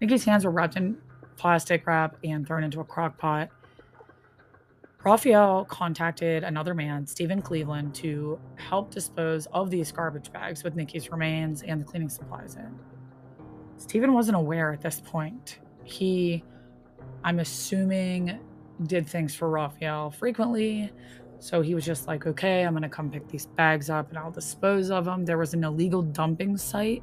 Niki's 0.00 0.24
hands 0.24 0.44
were 0.44 0.50
wrapped 0.50 0.76
in 0.76 0.96
plastic 1.36 1.86
wrap 1.86 2.16
and 2.24 2.46
thrown 2.46 2.64
into 2.64 2.80
a 2.80 2.84
crock 2.84 3.18
pot. 3.18 3.50
Rafael 5.04 5.64
contacted 5.64 6.44
another 6.44 6.74
man, 6.74 7.06
Stephen 7.06 7.42
Cleveland, 7.42 7.94
to 7.96 8.38
help 8.54 8.90
dispose 8.90 9.46
of 9.46 9.68
these 9.68 9.90
garbage 9.90 10.32
bags 10.32 10.62
with 10.62 10.76
Niki's 10.76 11.10
remains 11.10 11.62
and 11.62 11.80
the 11.80 11.84
cleaning 11.84 12.08
supplies 12.08 12.54
in. 12.54 12.78
Stephen 13.76 14.12
wasn't 14.12 14.36
aware 14.36 14.72
at 14.72 14.80
this 14.80 15.00
point. 15.00 15.58
He, 15.82 16.44
I'm 17.24 17.40
assuming, 17.40 18.38
did 18.86 19.08
things 19.08 19.34
for 19.34 19.50
Rafael 19.50 20.10
frequently. 20.10 20.92
So 21.42 21.60
he 21.60 21.74
was 21.74 21.84
just 21.84 22.06
like, 22.06 22.24
okay, 22.24 22.62
I'm 22.62 22.72
going 22.72 22.84
to 22.84 22.88
come 22.88 23.10
pick 23.10 23.26
these 23.26 23.46
bags 23.46 23.90
up 23.90 24.10
and 24.10 24.16
I'll 24.16 24.30
dispose 24.30 24.92
of 24.92 25.06
them. 25.06 25.24
There 25.24 25.38
was 25.38 25.54
an 25.54 25.64
illegal 25.64 26.00
dumping 26.00 26.56
site 26.56 27.02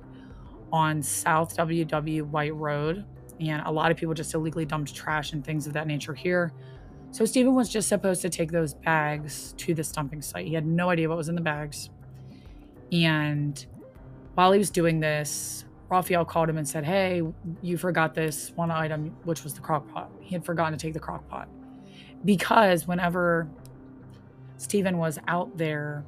on 0.72 1.04
South 1.04 1.58
WW 1.58 2.24
White 2.24 2.56
Road, 2.56 3.04
and 3.42 3.62
a 3.66 3.70
lot 3.70 3.92
of 3.92 3.98
people 3.98 4.14
just 4.14 4.34
illegally 4.34 4.64
dumped 4.64 4.96
trash 4.96 5.34
and 5.34 5.44
things 5.44 5.68
of 5.68 5.74
that 5.74 5.88
nature 5.88 6.14
here. 6.14 6.54
So 7.12 7.26
Stephen 7.26 7.54
was 7.54 7.68
just 7.68 7.90
supposed 7.90 8.22
to 8.22 8.30
take 8.30 8.50
those 8.50 8.74
bags 8.76 9.56
to 9.58 9.74
the 9.74 9.84
dumping 9.84 10.22
site. 10.22 10.48
He 10.48 10.54
had 10.54 10.66
no 10.66 10.90
idea 10.90 11.10
what 11.10 11.18
was 11.18 11.28
in 11.28 11.36
the 11.36 11.42
bags. 11.42 11.90
And 12.94 13.64
while 14.36 14.54
he 14.54 14.58
was 14.58 14.70
doing 14.70 15.02
this, 15.02 15.66
Rafael 15.90 16.24
called 16.24 16.48
him 16.48 16.58
and 16.58 16.66
said, 16.68 16.86
Hey, 16.86 17.24
you 17.62 17.78
forgot 17.78 18.16
this 18.16 18.54
one 18.56 18.72
item, 18.72 19.18
which 19.26 19.44
was 19.44 19.54
the 19.54 19.60
crock 19.60 19.92
pot. 19.92 20.10
He 20.22 20.34
had 20.34 20.46
forgotten 20.46 20.78
to 20.78 20.82
take 20.82 20.94
the 20.94 21.00
crock 21.02 21.28
pot. 21.28 21.50
Because 22.24 22.88
whenever 22.88 23.50
Stephen 24.60 24.98
was 24.98 25.18
out 25.28 25.58
there 25.58 26.04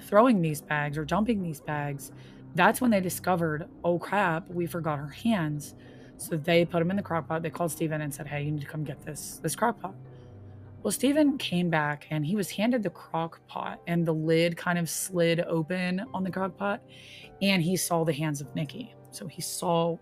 throwing 0.00 0.42
these 0.42 0.60
bags 0.60 0.98
or 0.98 1.04
dumping 1.04 1.42
these 1.42 1.60
bags, 1.60 2.12
that's 2.54 2.80
when 2.80 2.90
they 2.90 3.00
discovered, 3.00 3.66
oh 3.82 3.98
crap, 3.98 4.48
we 4.50 4.66
forgot 4.66 4.98
our 4.98 5.08
hands. 5.08 5.74
So 6.18 6.36
they 6.36 6.66
put 6.66 6.80
them 6.80 6.90
in 6.90 6.96
the 6.96 7.02
crock 7.02 7.28
pot. 7.28 7.42
They 7.42 7.50
called 7.50 7.70
Stephen 7.72 8.02
and 8.02 8.12
said, 8.12 8.26
Hey, 8.26 8.42
you 8.42 8.50
need 8.50 8.60
to 8.60 8.66
come 8.66 8.84
get 8.84 9.00
this 9.06 9.40
this 9.42 9.56
crock 9.56 9.80
pot. 9.80 9.94
Well, 10.82 10.92
Stephen 10.92 11.38
came 11.38 11.70
back 11.70 12.06
and 12.10 12.26
he 12.26 12.36
was 12.36 12.50
handed 12.50 12.82
the 12.82 12.90
crock 12.90 13.40
pot, 13.46 13.80
and 13.86 14.06
the 14.06 14.12
lid 14.12 14.56
kind 14.56 14.78
of 14.78 14.90
slid 14.90 15.40
open 15.40 16.04
on 16.12 16.24
the 16.24 16.30
crock 16.30 16.56
pot, 16.56 16.82
and 17.40 17.62
he 17.62 17.76
saw 17.76 18.04
the 18.04 18.12
hands 18.12 18.40
of 18.40 18.52
Niki. 18.54 18.90
So 19.10 19.26
he 19.26 19.40
saw 19.40 19.96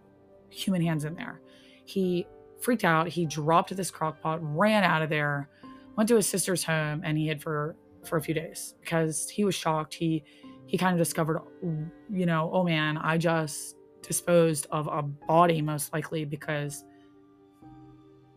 human 0.50 0.82
hands 0.82 1.04
in 1.04 1.14
there. 1.14 1.40
He 1.84 2.26
freaked 2.60 2.84
out. 2.84 3.08
He 3.08 3.26
dropped 3.26 3.74
this 3.76 3.90
crock 3.90 4.20
pot, 4.20 4.38
ran 4.42 4.82
out 4.82 5.02
of 5.02 5.08
there, 5.08 5.48
went 5.96 6.08
to 6.08 6.16
his 6.16 6.26
sister's 6.26 6.64
home, 6.64 7.02
and 7.04 7.16
he 7.18 7.28
hid 7.28 7.42
for 7.42 7.76
for 8.04 8.18
a 8.18 8.22
few 8.22 8.34
days 8.34 8.74
because 8.80 9.28
he 9.28 9.44
was 9.44 9.54
shocked. 9.54 9.94
He 9.94 10.24
he 10.66 10.76
kind 10.76 10.92
of 10.92 10.98
discovered, 10.98 11.40
you 12.10 12.26
know, 12.26 12.50
oh 12.52 12.64
man, 12.64 12.98
I 12.98 13.18
just 13.18 13.76
disposed 14.02 14.66
of 14.70 14.88
a 14.88 15.02
body 15.02 15.60
most 15.62 15.92
likely 15.92 16.24
because 16.24 16.84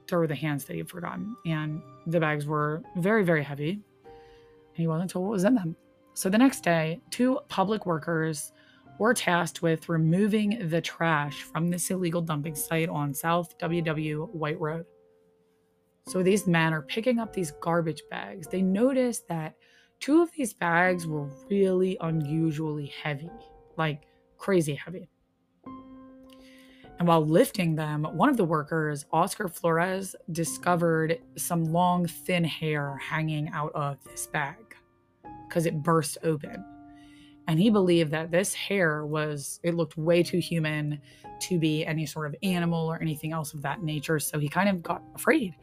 there 0.08 0.20
were 0.20 0.28
the 0.28 0.36
hands 0.36 0.66
that 0.66 0.74
he 0.74 0.80
had 0.80 0.90
forgotten. 0.90 1.36
And 1.46 1.82
the 2.08 2.20
bags 2.20 2.46
were 2.46 2.82
very, 2.98 3.24
very 3.24 3.44
heavy. 3.44 3.72
And 4.04 4.78
he 4.78 4.88
wasn't 4.88 5.12
told 5.12 5.26
what 5.26 5.32
was 5.32 5.44
in 5.44 5.56
them. 5.56 5.76
So 6.14 6.30
the 6.30 6.38
next 6.38 6.64
day, 6.64 7.02
two 7.12 7.40
public 7.48 7.86
workers 7.86 8.52
were 9.00 9.14
tasked 9.14 9.62
with 9.62 9.88
removing 9.88 10.70
the 10.70 10.82
trash 10.82 11.44
from 11.44 11.70
this 11.70 11.90
illegal 11.90 12.22
dumping 12.22 12.56
site 12.56 12.90
on 12.90 13.14
South 13.14 13.58
WW 13.60 14.30
White 14.34 14.60
Road. 14.60 14.86
So 16.10 16.24
these 16.24 16.48
men 16.48 16.74
are 16.74 16.82
picking 16.82 17.20
up 17.20 17.34
these 17.34 17.52
garbage 17.62 18.02
bags. 18.10 18.48
They 18.48 18.64
noticed 18.64 19.28
that 19.28 19.54
two 20.00 20.24
of 20.24 20.32
these 20.32 20.56
bags 20.56 21.06
were 21.06 21.30
really 21.52 22.00
unusually 22.02 22.88
heavy, 22.88 23.30
like 23.78 24.08
crazy 24.40 24.74
heavy. 24.74 25.08
And 26.98 27.08
while 27.08 27.24
lifting 27.24 27.76
them, 27.76 28.06
one 28.06 28.28
of 28.28 28.38
the 28.38 28.44
workers, 28.44 29.06
Oscar 29.14 29.48
Flores, 29.48 30.16
discovered 30.32 31.20
some 31.38 31.66
long, 31.66 32.08
thin 32.08 32.44
hair 32.44 32.98
hanging 32.98 33.50
out 33.50 33.72
of 33.76 34.04
this 34.04 34.26
bag 34.26 34.56
because 35.48 35.68
it 35.68 35.84
burst 35.84 36.18
open. 36.24 36.66
And 37.50 37.60
he 37.60 37.72
believed 37.72 38.12
that 38.12 38.30
this 38.30 38.54
hair 38.54 39.04
was, 39.08 39.60
it 39.64 39.74
looked 39.74 39.98
way 39.98 40.22
too 40.22 40.38
human 40.38 41.02
to 41.42 41.58
be 41.58 41.84
any 41.84 42.06
sort 42.06 42.28
of 42.28 42.36
animal 42.44 42.86
or 42.86 43.02
anything 43.02 43.32
else 43.32 43.56
of 43.56 43.64
that 43.64 43.82
nature. 43.82 44.20
So 44.20 44.38
he 44.38 44.48
kind 44.48 44.70
of 44.70 44.84
got 44.84 45.02
afraid 45.16 45.56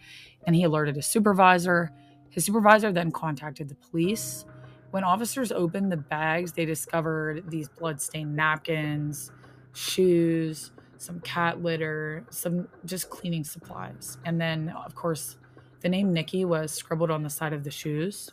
and 0.49 0.57
he 0.57 0.65
alerted 0.65 0.97
his 0.97 1.07
supervisor. 1.07 1.93
His 2.31 2.45
supervisor 2.45 2.91
then 2.91 3.13
contacted 3.13 3.69
the 3.69 3.77
police 3.77 4.47
When 4.91 5.05
officers 5.05 5.53
opened 5.53 5.91
the 5.91 5.97
bags, 5.97 6.53
they 6.53 6.65
discovered 6.65 7.51
these 7.51 7.69
blood-stained 7.69 8.35
napkins, 8.35 9.31
shoes, 9.75 10.73
some 10.97 11.21
cat 11.21 11.63
litter, 11.63 12.25
some 12.31 12.69
just 12.85 13.11
cleaning 13.11 13.45
supplies. 13.45 14.19
And 14.25 14.41
then, 14.41 14.71
of 14.71 14.95
course, 14.95 15.37
the 15.81 15.89
name 15.89 16.15
Niki 16.15 16.45
was 16.45 16.73
scribbled 16.73 17.11
on 17.11 17.23
the 17.23 17.31
side 17.31 17.53
of 17.53 17.65
the 17.65 17.71
shoes. 17.71 18.31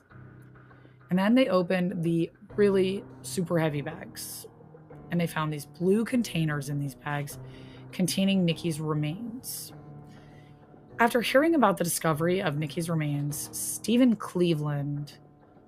And 1.10 1.19
then 1.19 1.36
they 1.36 1.50
opened 1.50 2.03
the 2.03 2.31
really 2.55 3.03
super 3.22 3.60
heavy 3.60 3.81
bags. 3.81 4.45
And 5.12 5.19
they 5.19 5.27
found 5.27 5.53
these 5.53 5.65
blue 5.65 6.05
containers 6.05 6.69
in 6.69 6.79
these 6.79 6.95
bags 6.95 7.38
containing 7.91 8.45
Niki's 8.45 8.79
remains. 8.79 9.74
After 11.00 11.22
hearing 11.22 11.55
about 11.55 11.77
the 11.77 11.83
discovery 11.83 12.41
of 12.41 12.55
Niki's 12.55 12.89
remains, 12.89 13.50
Stephen 13.51 14.15
Cleveland 14.15 15.13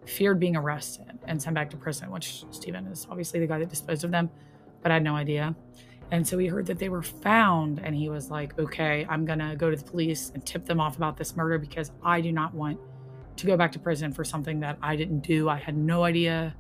feared 0.06 0.39
being 0.39 0.56
arrested 0.56 1.20
and 1.25 1.42
sent 1.42 1.56
back 1.56 1.70
to 1.72 1.77
prison, 1.77 2.12
which 2.12 2.44
Stephen 2.51 2.86
is 2.88 3.08
obviously 3.10 3.39
the 3.39 3.48
guy 3.48 3.60
that 3.60 3.70
disposed 3.70 4.04
of 4.04 4.12
them, 4.12 4.30
but 4.82 4.92
I 4.92 4.96
had 4.96 5.04
no 5.04 5.15
idea. 5.15 5.56
And 6.12 6.27
so 6.27 6.38
he 6.38 6.48
heard 6.48 6.68
that 6.68 6.77
they 6.77 6.89
were 6.89 7.01
found, 7.01 7.82
and 7.84 7.96
he 7.96 8.10
was 8.10 8.30
like, 8.30 8.58
okay, 8.60 9.06
I'm 9.10 9.25
going 9.25 9.39
to 9.39 9.56
go 9.56 9.72
to 9.72 9.75
the 9.75 9.84
police 9.84 10.32
and 10.34 10.46
tip 10.46 10.65
them 10.65 10.80
off 10.80 10.98
about 10.98 11.18
this 11.18 11.36
murder 11.36 11.58
because 11.58 11.92
I 12.04 12.22
do 12.22 12.32
not 12.32 12.54
want 12.54 12.80
to 13.38 13.48
go 13.48 13.58
back 13.58 13.72
to 13.74 13.80
prison 13.80 14.12
for 14.12 14.24
something 14.24 14.60
that 14.60 14.77
I 14.82 14.96
didn't 14.96 15.22
do. 15.22 15.50
I 15.50 15.58
had 15.58 15.75
no 15.75 16.04
idea 16.04 16.56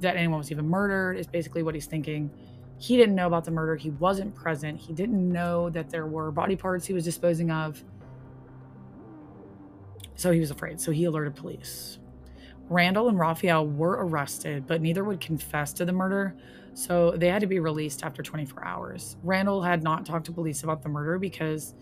that 0.00 0.16
anyone 0.16 0.38
was 0.38 0.50
even 0.50 0.68
murdered, 0.68 1.18
is 1.18 1.26
basically 1.26 1.62
what 1.62 1.74
he's 1.74 1.86
thinking. 1.86 2.30
He 2.78 2.96
didn't 2.96 3.14
know 3.14 3.26
about 3.26 3.44
the 3.44 3.50
murder. 3.50 3.76
He 3.76 3.90
wasn't 3.90 4.34
present. 4.34 4.80
He 4.80 4.92
didn't 4.92 5.30
know 5.30 5.70
that 5.70 5.90
there 5.90 6.06
were 6.06 6.30
body 6.30 6.56
parts 6.56 6.86
he 6.86 6.92
was 6.92 7.04
disposing 7.04 7.50
of. 7.50 7.82
So 10.16 10.30
he 10.32 10.40
was 10.40 10.50
afraid. 10.50 10.80
So 10.80 10.92
he 10.92 11.04
alerted 11.04 11.36
police. 11.36 11.98
Randall 12.68 13.08
and 13.08 13.18
Rafael 13.18 13.66
were 13.66 13.92
arrested, 13.92 14.66
but 14.66 14.80
neither 14.80 15.04
would 15.04 15.20
confess 15.20 15.72
to 15.74 15.84
the 15.84 15.92
murder. 15.92 16.34
So 16.72 17.12
they 17.12 17.28
had 17.28 17.40
to 17.40 17.46
be 17.46 17.60
released 17.60 18.02
after 18.02 18.22
24 18.22 18.64
hours. 18.64 19.16
Randall 19.22 19.62
had 19.62 19.82
not 19.82 20.06
talked 20.06 20.26
to 20.26 20.32
police 20.32 20.62
about 20.64 20.82
the 20.82 20.88
murder 20.88 21.18
because 21.18 21.74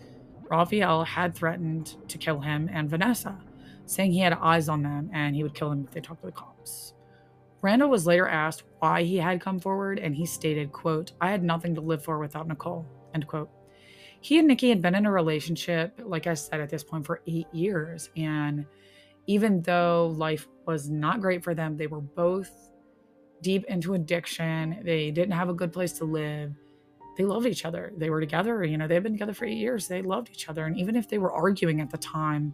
Rafael 0.49 1.03
had 1.03 1.33
threatened 1.33 1.95
to 2.09 2.17
kill 2.17 2.41
him 2.41 2.69
and 2.71 2.89
Vanessa, 2.89 3.39
saying 3.85 4.11
he 4.11 4.19
had 4.19 4.33
eyes 4.33 4.69
on 4.69 4.83
them 4.83 5.09
and 5.13 5.35
he 5.35 5.43
would 5.43 5.55
kill 5.55 5.69
them 5.69 5.85
if 5.87 5.91
they 5.91 6.01
talked 6.01 6.21
to 6.21 6.27
the 6.27 6.31
cops. 6.31 6.93
Randall 7.63 7.89
was 7.89 8.05
later 8.05 8.27
asked 8.27 8.63
why 8.79 9.03
he 9.03 9.15
had 9.15 9.39
come 9.39 9.57
forward, 9.57 9.97
and 9.97 10.13
he 10.13 10.25
stated, 10.25 10.73
quote, 10.73 11.13
I 11.21 11.31
had 11.31 11.43
nothing 11.43 11.73
to 11.75 11.81
live 11.81 12.03
for 12.03 12.19
without 12.19 12.45
Nicole, 12.45 12.85
end 13.15 13.25
quote. 13.25 13.49
He 14.19 14.37
and 14.37 14.49
Niki 14.49 14.67
had 14.67 14.81
been 14.81 14.95
in 14.95 15.05
a 15.05 15.11
relationship, 15.11 15.99
like 16.03 16.27
I 16.27 16.33
said, 16.33 16.59
at 16.59 16.69
this 16.69 16.83
point 16.83 17.05
for 17.05 17.21
eight 17.25 17.47
years. 17.53 18.09
And 18.17 18.65
even 19.27 19.61
though 19.61 20.13
life 20.17 20.47
was 20.65 20.89
not 20.89 21.21
great 21.21 21.41
for 21.41 21.55
them, 21.55 21.77
they 21.77 21.87
were 21.87 22.01
both 22.01 22.51
deep 23.41 23.63
into 23.65 23.93
addiction. 23.93 24.81
They 24.83 25.11
didn't 25.11 25.33
have 25.33 25.47
a 25.47 25.53
good 25.53 25.71
place 25.71 25.93
to 25.93 26.05
live. 26.05 26.53
They 27.17 27.23
loved 27.23 27.45
each 27.45 27.63
other. 27.63 27.93
They 27.97 28.09
were 28.09 28.19
together. 28.19 28.63
You 28.65 28.77
know, 28.77 28.87
they've 28.87 29.03
been 29.03 29.13
together 29.13 29.33
for 29.33 29.45
eight 29.45 29.57
years. 29.57 29.87
They 29.87 30.01
loved 30.01 30.29
each 30.31 30.49
other. 30.49 30.65
And 30.65 30.77
even 30.77 30.97
if 30.97 31.07
they 31.07 31.17
were 31.17 31.31
arguing 31.31 31.79
at 31.79 31.89
the 31.89 31.97
time 31.97 32.53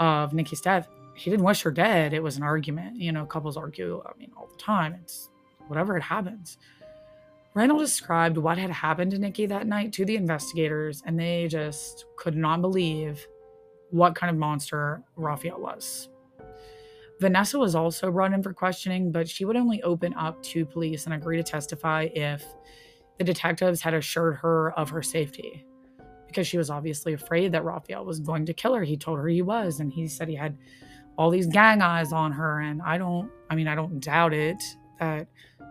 of 0.00 0.32
Niki's 0.32 0.60
death, 0.62 0.88
he 1.14 1.30
didn't 1.30 1.44
wish 1.44 1.62
her 1.62 1.70
dead. 1.70 2.12
It 2.12 2.22
was 2.22 2.36
an 2.36 2.42
argument. 2.42 3.00
You 3.00 3.12
know, 3.12 3.24
couples 3.24 3.56
argue, 3.56 4.02
I 4.04 4.16
mean, 4.18 4.32
all 4.36 4.48
the 4.48 4.62
time. 4.62 4.94
It's 5.02 5.30
whatever 5.68 5.96
it 5.96 6.02
happens. 6.02 6.58
Randall 7.54 7.78
described 7.78 8.36
what 8.36 8.58
had 8.58 8.70
happened 8.70 9.12
to 9.12 9.18
Niki 9.18 9.48
that 9.48 9.66
night 9.68 9.92
to 9.92 10.04
the 10.04 10.16
investigators, 10.16 11.02
and 11.06 11.18
they 11.18 11.46
just 11.48 12.06
could 12.16 12.36
not 12.36 12.60
believe 12.60 13.24
what 13.90 14.16
kind 14.16 14.28
of 14.28 14.36
monster 14.36 15.02
Rafael 15.14 15.60
was. 15.60 16.08
Vanessa 17.20 17.56
was 17.56 17.76
also 17.76 18.10
brought 18.10 18.32
in 18.32 18.42
for 18.42 18.52
questioning, 18.52 19.12
but 19.12 19.28
she 19.28 19.44
would 19.44 19.56
only 19.56 19.80
open 19.84 20.12
up 20.14 20.42
to 20.42 20.66
police 20.66 21.04
and 21.04 21.14
agree 21.14 21.36
to 21.36 21.44
testify 21.44 22.08
if 22.12 22.44
the 23.18 23.24
detectives 23.24 23.80
had 23.80 23.94
assured 23.94 24.34
her 24.36 24.72
of 24.72 24.90
her 24.90 25.02
safety. 25.02 25.64
Because 26.26 26.48
she 26.48 26.58
was 26.58 26.70
obviously 26.70 27.12
afraid 27.12 27.52
that 27.52 27.64
Rafael 27.64 28.04
was 28.04 28.18
going 28.18 28.46
to 28.46 28.52
kill 28.52 28.74
her. 28.74 28.82
He 28.82 28.96
told 28.96 29.18
her 29.20 29.28
he 29.28 29.42
was, 29.42 29.78
and 29.78 29.92
he 29.92 30.08
said 30.08 30.28
he 30.28 30.34
had 30.34 30.58
all 31.16 31.30
these 31.30 31.46
gang 31.46 31.82
eyes 31.82 32.12
on 32.12 32.32
her. 32.32 32.60
And 32.60 32.82
I 32.82 32.98
don't, 32.98 33.30
I 33.50 33.54
mean, 33.54 33.68
I 33.68 33.74
don't 33.74 34.00
doubt 34.00 34.32
it 34.32 34.62
that 34.98 35.28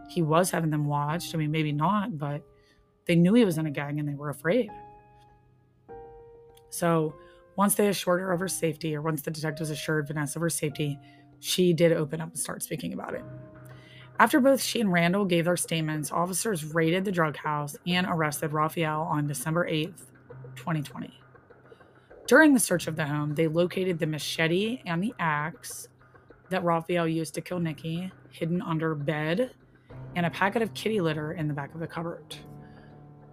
he 0.09 0.21
was 0.21 0.51
having 0.51 0.69
them 0.69 0.85
watched. 0.85 1.33
I 1.33 1.37
mean, 1.37 1.51
maybe 1.51 1.71
not, 1.71 2.17
but 2.17 2.43
they 3.05 3.15
knew 3.15 3.33
he 3.33 3.45
was 3.45 3.57
in 3.57 3.65
a 3.65 3.71
gang 3.71 3.99
and 3.99 4.07
they 4.07 4.15
were 4.15 4.29
afraid. 4.29 4.69
So 6.69 7.15
once 7.55 7.75
they 7.75 7.87
assured 7.87 8.21
her 8.21 8.31
of 8.31 8.39
her 8.39 8.47
safety, 8.47 8.95
or 8.95 9.01
once 9.01 9.21
the 9.21 9.31
detectives 9.31 9.69
assured 9.69 10.07
Vanessa 10.07 10.39
of 10.39 10.41
her 10.41 10.49
safety, 10.49 10.99
she 11.39 11.73
did 11.73 11.91
open 11.91 12.21
up 12.21 12.29
and 12.29 12.39
start 12.39 12.63
speaking 12.63 12.93
about 12.93 13.13
it. 13.13 13.23
After 14.19 14.39
both 14.39 14.61
she 14.61 14.79
and 14.79 14.91
Randall 14.91 15.25
gave 15.25 15.45
their 15.45 15.57
statements, 15.57 16.11
officers 16.11 16.73
raided 16.73 17.03
the 17.03 17.11
drug 17.11 17.35
house 17.35 17.75
and 17.85 18.07
arrested 18.09 18.53
Rafael 18.53 19.01
on 19.01 19.27
December 19.27 19.69
8th, 19.69 20.05
2020. 20.55 21.22
During 22.25 22.53
the 22.53 22.59
search 22.59 22.87
of 22.87 22.95
the 22.95 23.05
home, 23.05 23.35
they 23.35 23.47
located 23.47 23.99
the 23.99 24.07
machete 24.07 24.81
and 24.85 25.03
the 25.03 25.13
axe 25.19 25.89
that 26.49 26.63
Rafael 26.63 27.07
used 27.07 27.33
to 27.35 27.41
kill 27.41 27.59
Niki 27.59 28.11
hidden 28.29 28.61
under 28.61 28.91
a 28.91 28.95
bed 28.95 29.51
and 30.15 30.25
a 30.25 30.29
packet 30.29 30.61
of 30.61 30.73
kitty 30.73 31.01
litter 31.01 31.33
in 31.33 31.47
the 31.47 31.53
back 31.53 31.73
of 31.73 31.81
the 31.81 31.87
cupboard. 31.87 32.35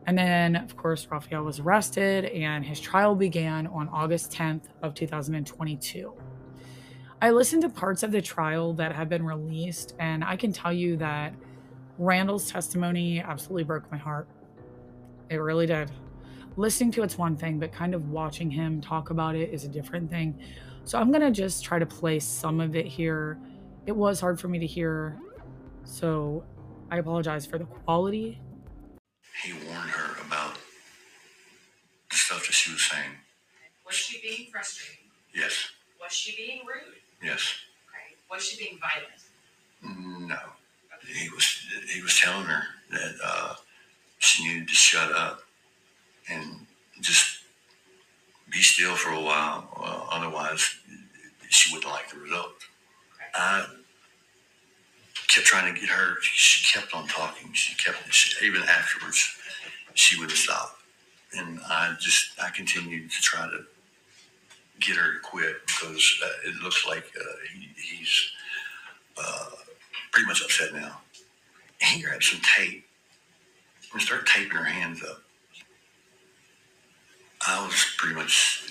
And 0.06 0.18
then, 0.18 0.56
of 0.56 0.76
course, 0.76 1.06
Rafael 1.08 1.44
was 1.44 1.60
arrested 1.60 2.24
and 2.24 2.64
his 2.64 2.80
trial 2.80 3.14
began 3.14 3.68
on 3.68 3.88
August 3.90 4.32
10th 4.32 4.64
of 4.82 4.94
2022. 4.94 6.12
I 7.22 7.30
listened 7.30 7.62
to 7.62 7.68
parts 7.68 8.02
of 8.02 8.10
the 8.10 8.22
trial 8.22 8.72
that 8.74 8.92
have 8.92 9.10
been 9.10 9.24
released, 9.24 9.94
and 9.98 10.24
I 10.24 10.36
can 10.36 10.52
tell 10.52 10.72
you 10.72 10.96
that 10.96 11.34
Randall's 11.98 12.50
testimony 12.50 13.20
absolutely 13.20 13.64
broke 13.64 13.90
my 13.92 13.98
heart. 13.98 14.26
It 15.28 15.36
really 15.36 15.66
did. 15.66 15.90
Listening 16.56 16.90
to 16.92 17.02
it's 17.02 17.16
one 17.16 17.36
thing, 17.36 17.58
but 17.58 17.72
kind 17.72 17.94
of 17.94 18.10
watching 18.10 18.50
him 18.50 18.80
talk 18.80 19.10
about 19.10 19.36
it 19.36 19.50
is 19.50 19.64
a 19.64 19.68
different 19.68 20.10
thing. 20.10 20.38
So 20.84 20.98
I'm 20.98 21.10
going 21.10 21.22
to 21.22 21.30
just 21.30 21.64
try 21.64 21.78
to 21.78 21.86
play 21.86 22.18
some 22.18 22.60
of 22.60 22.74
it 22.74 22.86
here. 22.86 23.38
It 23.86 23.94
was 23.96 24.20
hard 24.20 24.40
for 24.40 24.48
me 24.48 24.58
to 24.58 24.66
hear, 24.66 25.16
so 25.84 26.44
I 26.90 26.98
apologize 26.98 27.46
for 27.46 27.58
the 27.58 27.64
quality. 27.64 28.40
He 29.44 29.52
warned 29.52 29.90
her 29.90 30.26
about 30.26 30.58
the 32.10 32.16
stuff 32.16 32.46
that 32.46 32.52
she 32.52 32.72
was 32.72 32.82
saying. 32.82 33.12
Was 33.86 33.94
she 33.94 34.20
being 34.20 34.50
frustrated? 34.50 35.04
Yes. 35.34 35.70
Was 36.00 36.12
she 36.12 36.36
being 36.36 36.60
rude? 36.66 36.94
Yes. 37.22 37.54
Okay. 37.88 38.16
Was 38.30 38.44
she 38.44 38.64
being 38.64 38.78
violent? 38.80 40.28
No. 40.28 40.36
He 41.06 41.28
was 41.30 41.66
he 41.88 42.02
was 42.02 42.18
telling 42.18 42.44
her 42.44 42.62
that 42.90 43.14
uh, 43.24 43.54
she 44.18 44.46
needed 44.46 44.68
to 44.68 44.74
shut 44.74 45.10
up 45.12 45.42
and 46.28 46.66
just 47.00 47.38
be 48.50 48.60
for 48.94 49.10
a 49.10 49.20
while. 49.20 49.68
Uh, 49.76 50.06
otherwise, 50.10 50.76
she 51.48 51.74
wouldn't 51.74 51.92
like 51.92 52.10
the 52.10 52.18
result. 52.18 52.52
I 53.34 53.66
kept 55.28 55.46
trying 55.46 55.72
to 55.72 55.80
get 55.80 55.88
her. 55.88 56.16
She 56.22 56.78
kept 56.78 56.94
on 56.94 57.06
talking. 57.06 57.52
She 57.52 57.74
kept 57.76 57.98
she, 58.12 58.46
even 58.46 58.62
afterwards. 58.62 59.36
She 59.94 60.18
wouldn't 60.18 60.38
stop, 60.38 60.78
and 61.36 61.60
I 61.66 61.94
just 62.00 62.40
I 62.40 62.50
continued 62.50 63.10
to 63.10 63.20
try 63.20 63.46
to 63.46 63.64
get 64.80 64.96
her 64.96 65.14
to 65.14 65.20
quit 65.20 65.56
because 65.66 66.20
uh, 66.24 66.48
it 66.48 66.62
looks 66.62 66.86
like 66.86 67.04
uh, 67.18 67.24
he, 67.52 67.68
he's 67.76 68.30
uh, 69.18 69.50
pretty 70.12 70.26
much 70.26 70.42
upset 70.42 70.72
now. 70.72 71.00
He 71.80 72.02
grabbed 72.02 72.24
some 72.24 72.40
tape 72.56 72.86
and 73.92 74.02
started 74.02 74.26
taping 74.26 74.56
her 74.56 74.64
hands 74.64 75.02
up. 75.02 75.22
I 77.46 77.64
was 77.64 77.94
pretty 77.96 78.14
much, 78.14 78.68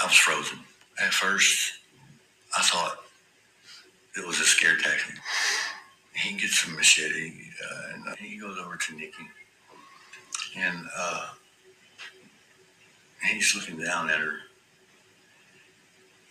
I 0.00 0.04
was 0.04 0.14
frozen. 0.14 0.58
At 1.00 1.12
first, 1.12 1.72
I 2.56 2.62
thought 2.62 2.96
it 4.16 4.26
was 4.26 4.40
a 4.40 4.44
scare 4.44 4.76
tactic. 4.76 5.16
He 6.14 6.36
gets 6.36 6.66
a 6.66 6.70
machete 6.70 7.32
uh, 7.64 8.10
and 8.10 8.18
he 8.18 8.36
goes 8.38 8.58
over 8.58 8.76
to 8.76 8.92
Niki. 8.92 9.26
And 10.56 10.86
uh, 10.96 11.28
he's 13.30 13.54
looking 13.54 13.78
down 13.78 14.10
at 14.10 14.18
her 14.18 14.34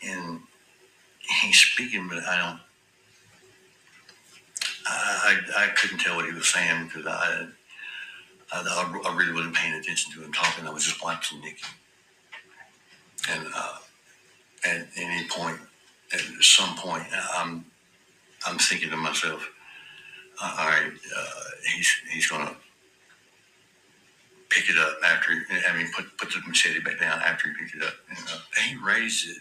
and 0.06 0.40
he's 1.42 1.58
speaking, 1.60 2.08
but 2.08 2.20
I 2.24 2.38
don't. 2.38 2.60
I, 4.92 5.38
I, 5.56 5.66
I 5.66 5.68
couldn't 5.70 6.00
tell 6.00 6.16
what 6.16 6.26
he 6.26 6.32
was 6.32 6.48
saying 6.48 6.86
because 6.86 7.06
I, 7.06 7.48
I, 8.52 9.02
I 9.06 9.16
really 9.16 9.34
wasn't 9.34 9.56
paying 9.56 9.76
attention 9.76 10.12
to 10.14 10.24
him 10.24 10.34
talking. 10.34 10.66
I 10.66 10.72
was 10.72 10.84
just 10.84 11.04
watching 11.04 11.40
Niki. 11.40 11.64
And 13.30 13.48
uh, 13.56 13.76
at 14.66 14.88
any 14.98 15.28
point, 15.28 15.58
at 16.14 16.22
some 16.42 16.76
point, 16.76 17.06
I'm, 17.36 17.66
I'm 18.46 18.58
thinking 18.58 18.90
to 18.90 18.98
myself, 18.98 19.48
uh, 20.42 20.56
all 20.60 20.68
right, 20.68 20.92
uh, 21.18 21.44
he's 21.76 21.92
he's 22.12 22.28
gonna 22.30 22.56
pick 24.50 24.70
it 24.70 24.78
up 24.78 24.98
after. 25.06 25.32
I 25.70 25.78
mean, 25.78 25.92
put 25.96 26.06
put 26.18 26.32
the 26.32 26.42
machete 26.48 26.80
back 26.80 27.00
down 27.00 27.20
after 27.22 27.50
he 27.50 27.56
picked 27.56 27.76
it 27.76 27.84
up. 27.84 27.94
And 28.10 28.18
uh, 28.18 28.62
he 28.62 28.76
raised 28.78 29.30
it 29.30 29.38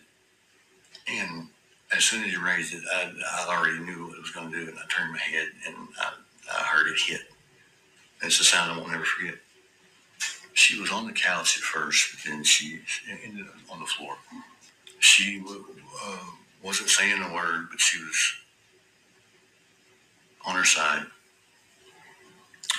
and 1.09 1.49
as 1.95 2.05
soon 2.05 2.25
as 2.25 2.31
he 2.31 2.37
raised 2.37 2.75
it, 2.75 2.83
I, 2.93 3.11
I 3.49 3.57
already 3.57 3.79
knew 3.79 4.07
what 4.07 4.17
it 4.17 4.21
was 4.21 4.33
to 4.33 4.51
do, 4.51 4.71
and 4.71 4.79
I 4.79 4.83
turned 4.89 5.13
my 5.13 5.19
head 5.19 5.49
and 5.67 5.77
I, 6.01 6.13
I 6.53 6.63
heard 6.65 6.89
it 6.89 6.99
hit. 6.99 7.21
It's 8.23 8.41
a 8.41 8.45
sound 8.45 8.73
I 8.73 8.77
won't 8.77 8.91
never 8.91 9.05
forget. 9.05 9.37
She 10.59 10.81
was 10.81 10.91
on 10.91 11.07
the 11.07 11.13
couch 11.13 11.57
at 11.57 11.63
first, 11.63 12.11
but 12.11 12.29
then 12.29 12.43
she 12.43 12.81
ended 13.25 13.47
up 13.47 13.55
on 13.73 13.79
the 13.79 13.87
floor. 13.87 14.17
She 14.99 15.41
uh, 15.49 16.19
wasn't 16.65 16.89
saying 16.91 17.23
a 17.23 17.33
word, 17.33 17.69
but 17.71 17.79
she 17.79 18.03
was 18.03 18.35
on 20.45 20.57
her 20.57 20.65
side. 20.65 21.07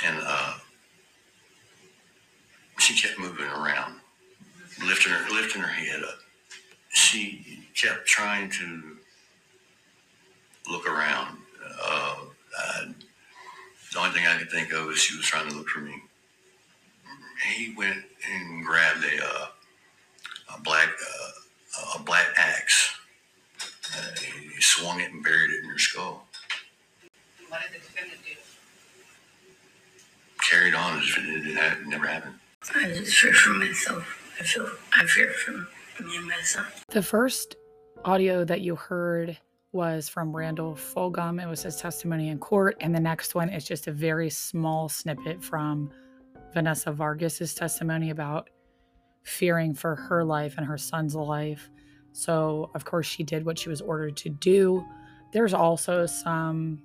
And 0.04 0.18
uh, 0.22 0.56
she 2.80 3.02
kept 3.02 3.18
moving 3.18 3.46
around, 3.46 3.96
lifting 4.86 5.14
her, 5.14 5.34
lifting 5.34 5.62
her 5.62 5.70
head 5.70 6.04
up. 6.04 6.20
She 6.90 7.64
kept 7.76 8.06
trying 8.06 8.50
to 8.50 8.98
look 10.70 10.86
around. 10.86 11.38
Uh, 11.82 12.16
I, 12.60 12.94
the 13.94 14.00
only 14.00 14.12
thing 14.12 14.28
I 14.28 14.38
could 14.38 14.52
think 14.52 14.74
of 14.74 14.90
is 14.90 14.98
she 15.00 15.16
was 15.16 15.26
trying 15.26 15.50
to 15.50 15.56
look 15.56 15.70
for 15.70 15.80
me. 15.80 15.94
He 17.42 17.74
went 17.76 18.04
and 18.32 18.66
grabbed 18.66 19.04
a, 19.04 19.24
uh, 19.24 19.48
a 20.58 20.62
black 20.62 20.90
uh, 20.90 21.96
a 21.96 22.04
black 22.04 22.28
axe. 22.38 22.96
Uh, 23.96 24.02
he 24.20 24.62
swung 24.62 25.00
it 25.00 25.12
and 25.12 25.24
buried 25.24 25.52
it 25.52 25.64
in 25.64 25.70
her 25.70 25.78
skull. 25.78 26.28
What 27.48 27.62
did 27.62 27.82
the 27.82 27.86
defendant 27.86 28.20
do? 28.24 28.36
Carried 30.42 30.76
on 30.76 31.00
as 31.00 31.04
if 31.06 31.18
it, 31.18 31.22
didn't 31.22 31.58
it 31.58 31.88
never 31.88 32.08
happened. 32.08 32.36
I 32.76 32.90
just 32.90 33.16
fear 33.16 33.34
for 33.34 33.52
myself. 33.52 34.34
I 34.40 34.44
feel 34.44 34.70
I 34.94 35.06
fear 35.06 35.32
for 35.32 35.52
me 35.52 36.18
and 36.18 36.28
my 36.28 36.42
son. 36.44 36.66
The 36.90 37.02
first 37.02 37.56
audio 38.06 38.46
that 38.46 38.62
you 38.62 38.76
heard 38.76 39.38
was 39.72 40.10
from 40.10 40.36
Randall 40.36 40.74
Fulghum. 40.74 41.42
It 41.42 41.48
was 41.48 41.64
his 41.64 41.76
testimony 41.78 42.30
in 42.30 42.40
court. 42.40 42.78
And 42.80 42.94
the 42.94 43.00
next 43.00 43.36
one 43.36 43.50
is 43.50 43.66
just 43.66 43.88
a 43.88 43.92
very 43.92 44.30
small 44.30 44.90
snippet 44.90 45.44
from 45.44 45.92
Vanessa 46.54 46.92
Vargas's 46.92 47.54
testimony 47.54 48.10
about 48.10 48.50
fearing 49.24 49.74
for 49.74 49.96
her 49.96 50.24
life 50.24 50.56
and 50.58 50.66
her 50.66 50.78
son's 50.78 51.16
life. 51.16 51.70
So, 52.12 52.72
of 52.74 52.86
course, 52.86 53.06
she 53.06 53.24
did 53.24 53.46
what 53.46 53.60
she 53.60 53.70
was 53.70 53.82
ordered 53.82 54.18
to 54.18 54.30
do. 54.30 54.84
There's 55.32 55.54
also 55.54 56.06
some 56.06 56.82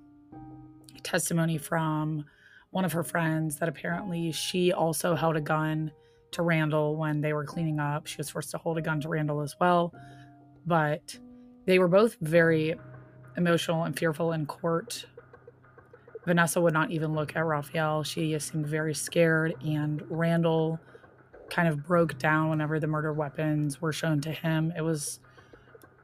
testimony 1.03 1.57
from 1.57 2.25
one 2.71 2.85
of 2.85 2.91
her 2.91 3.03
friends 3.03 3.57
that 3.57 3.69
apparently 3.69 4.31
she 4.31 4.71
also 4.71 5.15
held 5.15 5.35
a 5.35 5.41
gun 5.41 5.91
to 6.31 6.41
Randall 6.41 6.97
when 6.97 7.21
they 7.21 7.33
were 7.33 7.45
cleaning 7.45 7.79
up. 7.79 8.05
She 8.05 8.17
was 8.17 8.29
forced 8.29 8.51
to 8.51 8.57
hold 8.57 8.77
a 8.77 8.81
gun 8.81 8.99
to 9.01 9.09
Randall 9.09 9.41
as 9.41 9.55
well. 9.59 9.93
But 10.65 11.17
they 11.65 11.79
were 11.79 11.87
both 11.87 12.17
very 12.21 12.75
emotional 13.37 13.83
and 13.83 13.97
fearful 13.97 14.33
in 14.33 14.45
court. 14.45 15.05
Vanessa 16.25 16.59
would 16.59 16.73
not 16.73 16.91
even 16.91 17.13
look 17.13 17.35
at 17.35 17.45
Rafael. 17.45 18.03
She 18.03 18.37
seemed 18.39 18.65
very 18.65 18.95
scared, 18.95 19.53
and 19.63 20.03
Randall 20.09 20.79
kind 21.49 21.67
of 21.67 21.85
broke 21.85 22.17
down 22.17 22.49
whenever 22.49 22.79
the 22.79 22.87
murder 22.87 23.13
weapons 23.13 23.79
were 23.81 23.93
shown 23.93 24.19
to 24.21 24.31
him. 24.31 24.73
It 24.75 24.81
was 24.81 25.19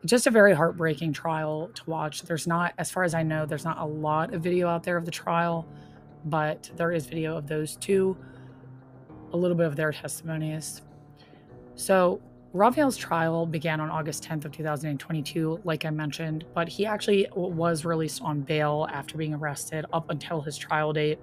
just 0.05 0.27
a 0.27 0.31
very 0.31 0.53
heartbreaking 0.53 1.13
trial 1.13 1.69
to 1.73 1.89
watch. 1.89 2.23
There's 2.23 2.47
not, 2.47 2.73
as 2.77 2.91
far 2.91 3.03
as 3.03 3.13
I 3.13 3.23
know, 3.23 3.45
there's 3.45 3.65
not 3.65 3.79
a 3.79 3.85
lot 3.85 4.33
of 4.33 4.41
video 4.41 4.67
out 4.67 4.83
there 4.83 4.97
of 4.97 5.05
the 5.05 5.11
trial, 5.11 5.67
but 6.25 6.69
there 6.75 6.91
is 6.91 7.05
video 7.05 7.37
of 7.37 7.47
those 7.47 7.75
two, 7.75 8.15
a 9.33 9.37
little 9.37 9.57
bit 9.57 9.65
of 9.65 9.75
their 9.75 9.91
testimonies. 9.91 10.81
So, 11.75 12.21
Rafael's 12.53 12.97
trial 12.97 13.45
began 13.45 13.79
on 13.79 13.89
August 13.89 14.25
10th 14.25 14.43
of 14.43 14.51
2022, 14.51 15.61
like 15.63 15.85
I 15.85 15.89
mentioned, 15.89 16.43
but 16.53 16.67
he 16.67 16.85
actually 16.85 17.25
was 17.33 17.85
released 17.85 18.21
on 18.21 18.41
bail 18.41 18.89
after 18.91 19.17
being 19.17 19.33
arrested 19.33 19.85
up 19.93 20.09
until 20.09 20.41
his 20.41 20.57
trial 20.57 20.91
date. 20.91 21.17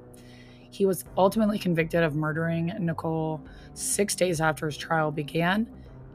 He 0.70 0.86
was 0.86 1.04
ultimately 1.18 1.58
convicted 1.58 2.02
of 2.02 2.14
murdering 2.14 2.72
Nicole 2.78 3.42
six 3.74 4.14
days 4.14 4.40
after 4.40 4.64
his 4.64 4.78
trial 4.78 5.10
began, 5.10 5.66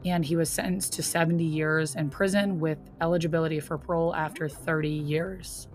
and 0.04 0.24
he 0.24 0.34
was 0.34 0.50
sentenced 0.50 0.92
to 0.94 1.02
70 1.04 1.44
years 1.44 1.94
in 1.94 2.10
prison 2.10 2.58
with 2.58 2.78
eligibility 3.00 3.60
for 3.60 3.78
parole 3.78 4.12
after 4.16 4.48
30 4.48 4.88
years. 4.88 5.68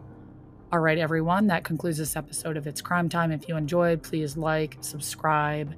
All 0.74 0.80
right, 0.80 0.98
everyone, 0.98 1.48
that 1.48 1.64
concludes 1.64 1.98
this 1.98 2.18
episode 2.18 2.58
of 2.58 2.68
It's 2.68 2.82
Crime 2.82 3.08
Time. 3.08 3.32
If 3.32 3.48
you 3.48 3.56
enjoyed, 3.56 4.04
please 4.04 4.36
like, 4.36 4.78
subscribe, 4.82 5.74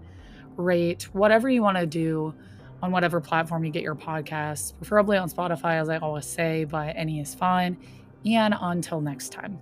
rate, 0.57 1.03
whatever 1.13 1.47
you 1.47 1.61
want 1.61 1.77
to 1.77 1.85
do 1.85 2.33
on 2.81 2.91
whatever 2.91 3.21
platform 3.21 3.63
you 3.63 3.71
get 3.71 3.83
your 3.83 3.95
podcasts, 3.95 4.73
preferably 4.77 5.17
on 5.17 5.29
Spotify, 5.29 5.79
as 5.79 5.89
I 5.89 5.97
always 5.97 6.25
say, 6.25 6.63
but 6.65 6.93
any 6.95 7.19
is 7.19 7.35
fine. 7.35 7.77
And 8.25 8.55
until 8.59 9.01
next 9.01 9.31
time. 9.31 9.59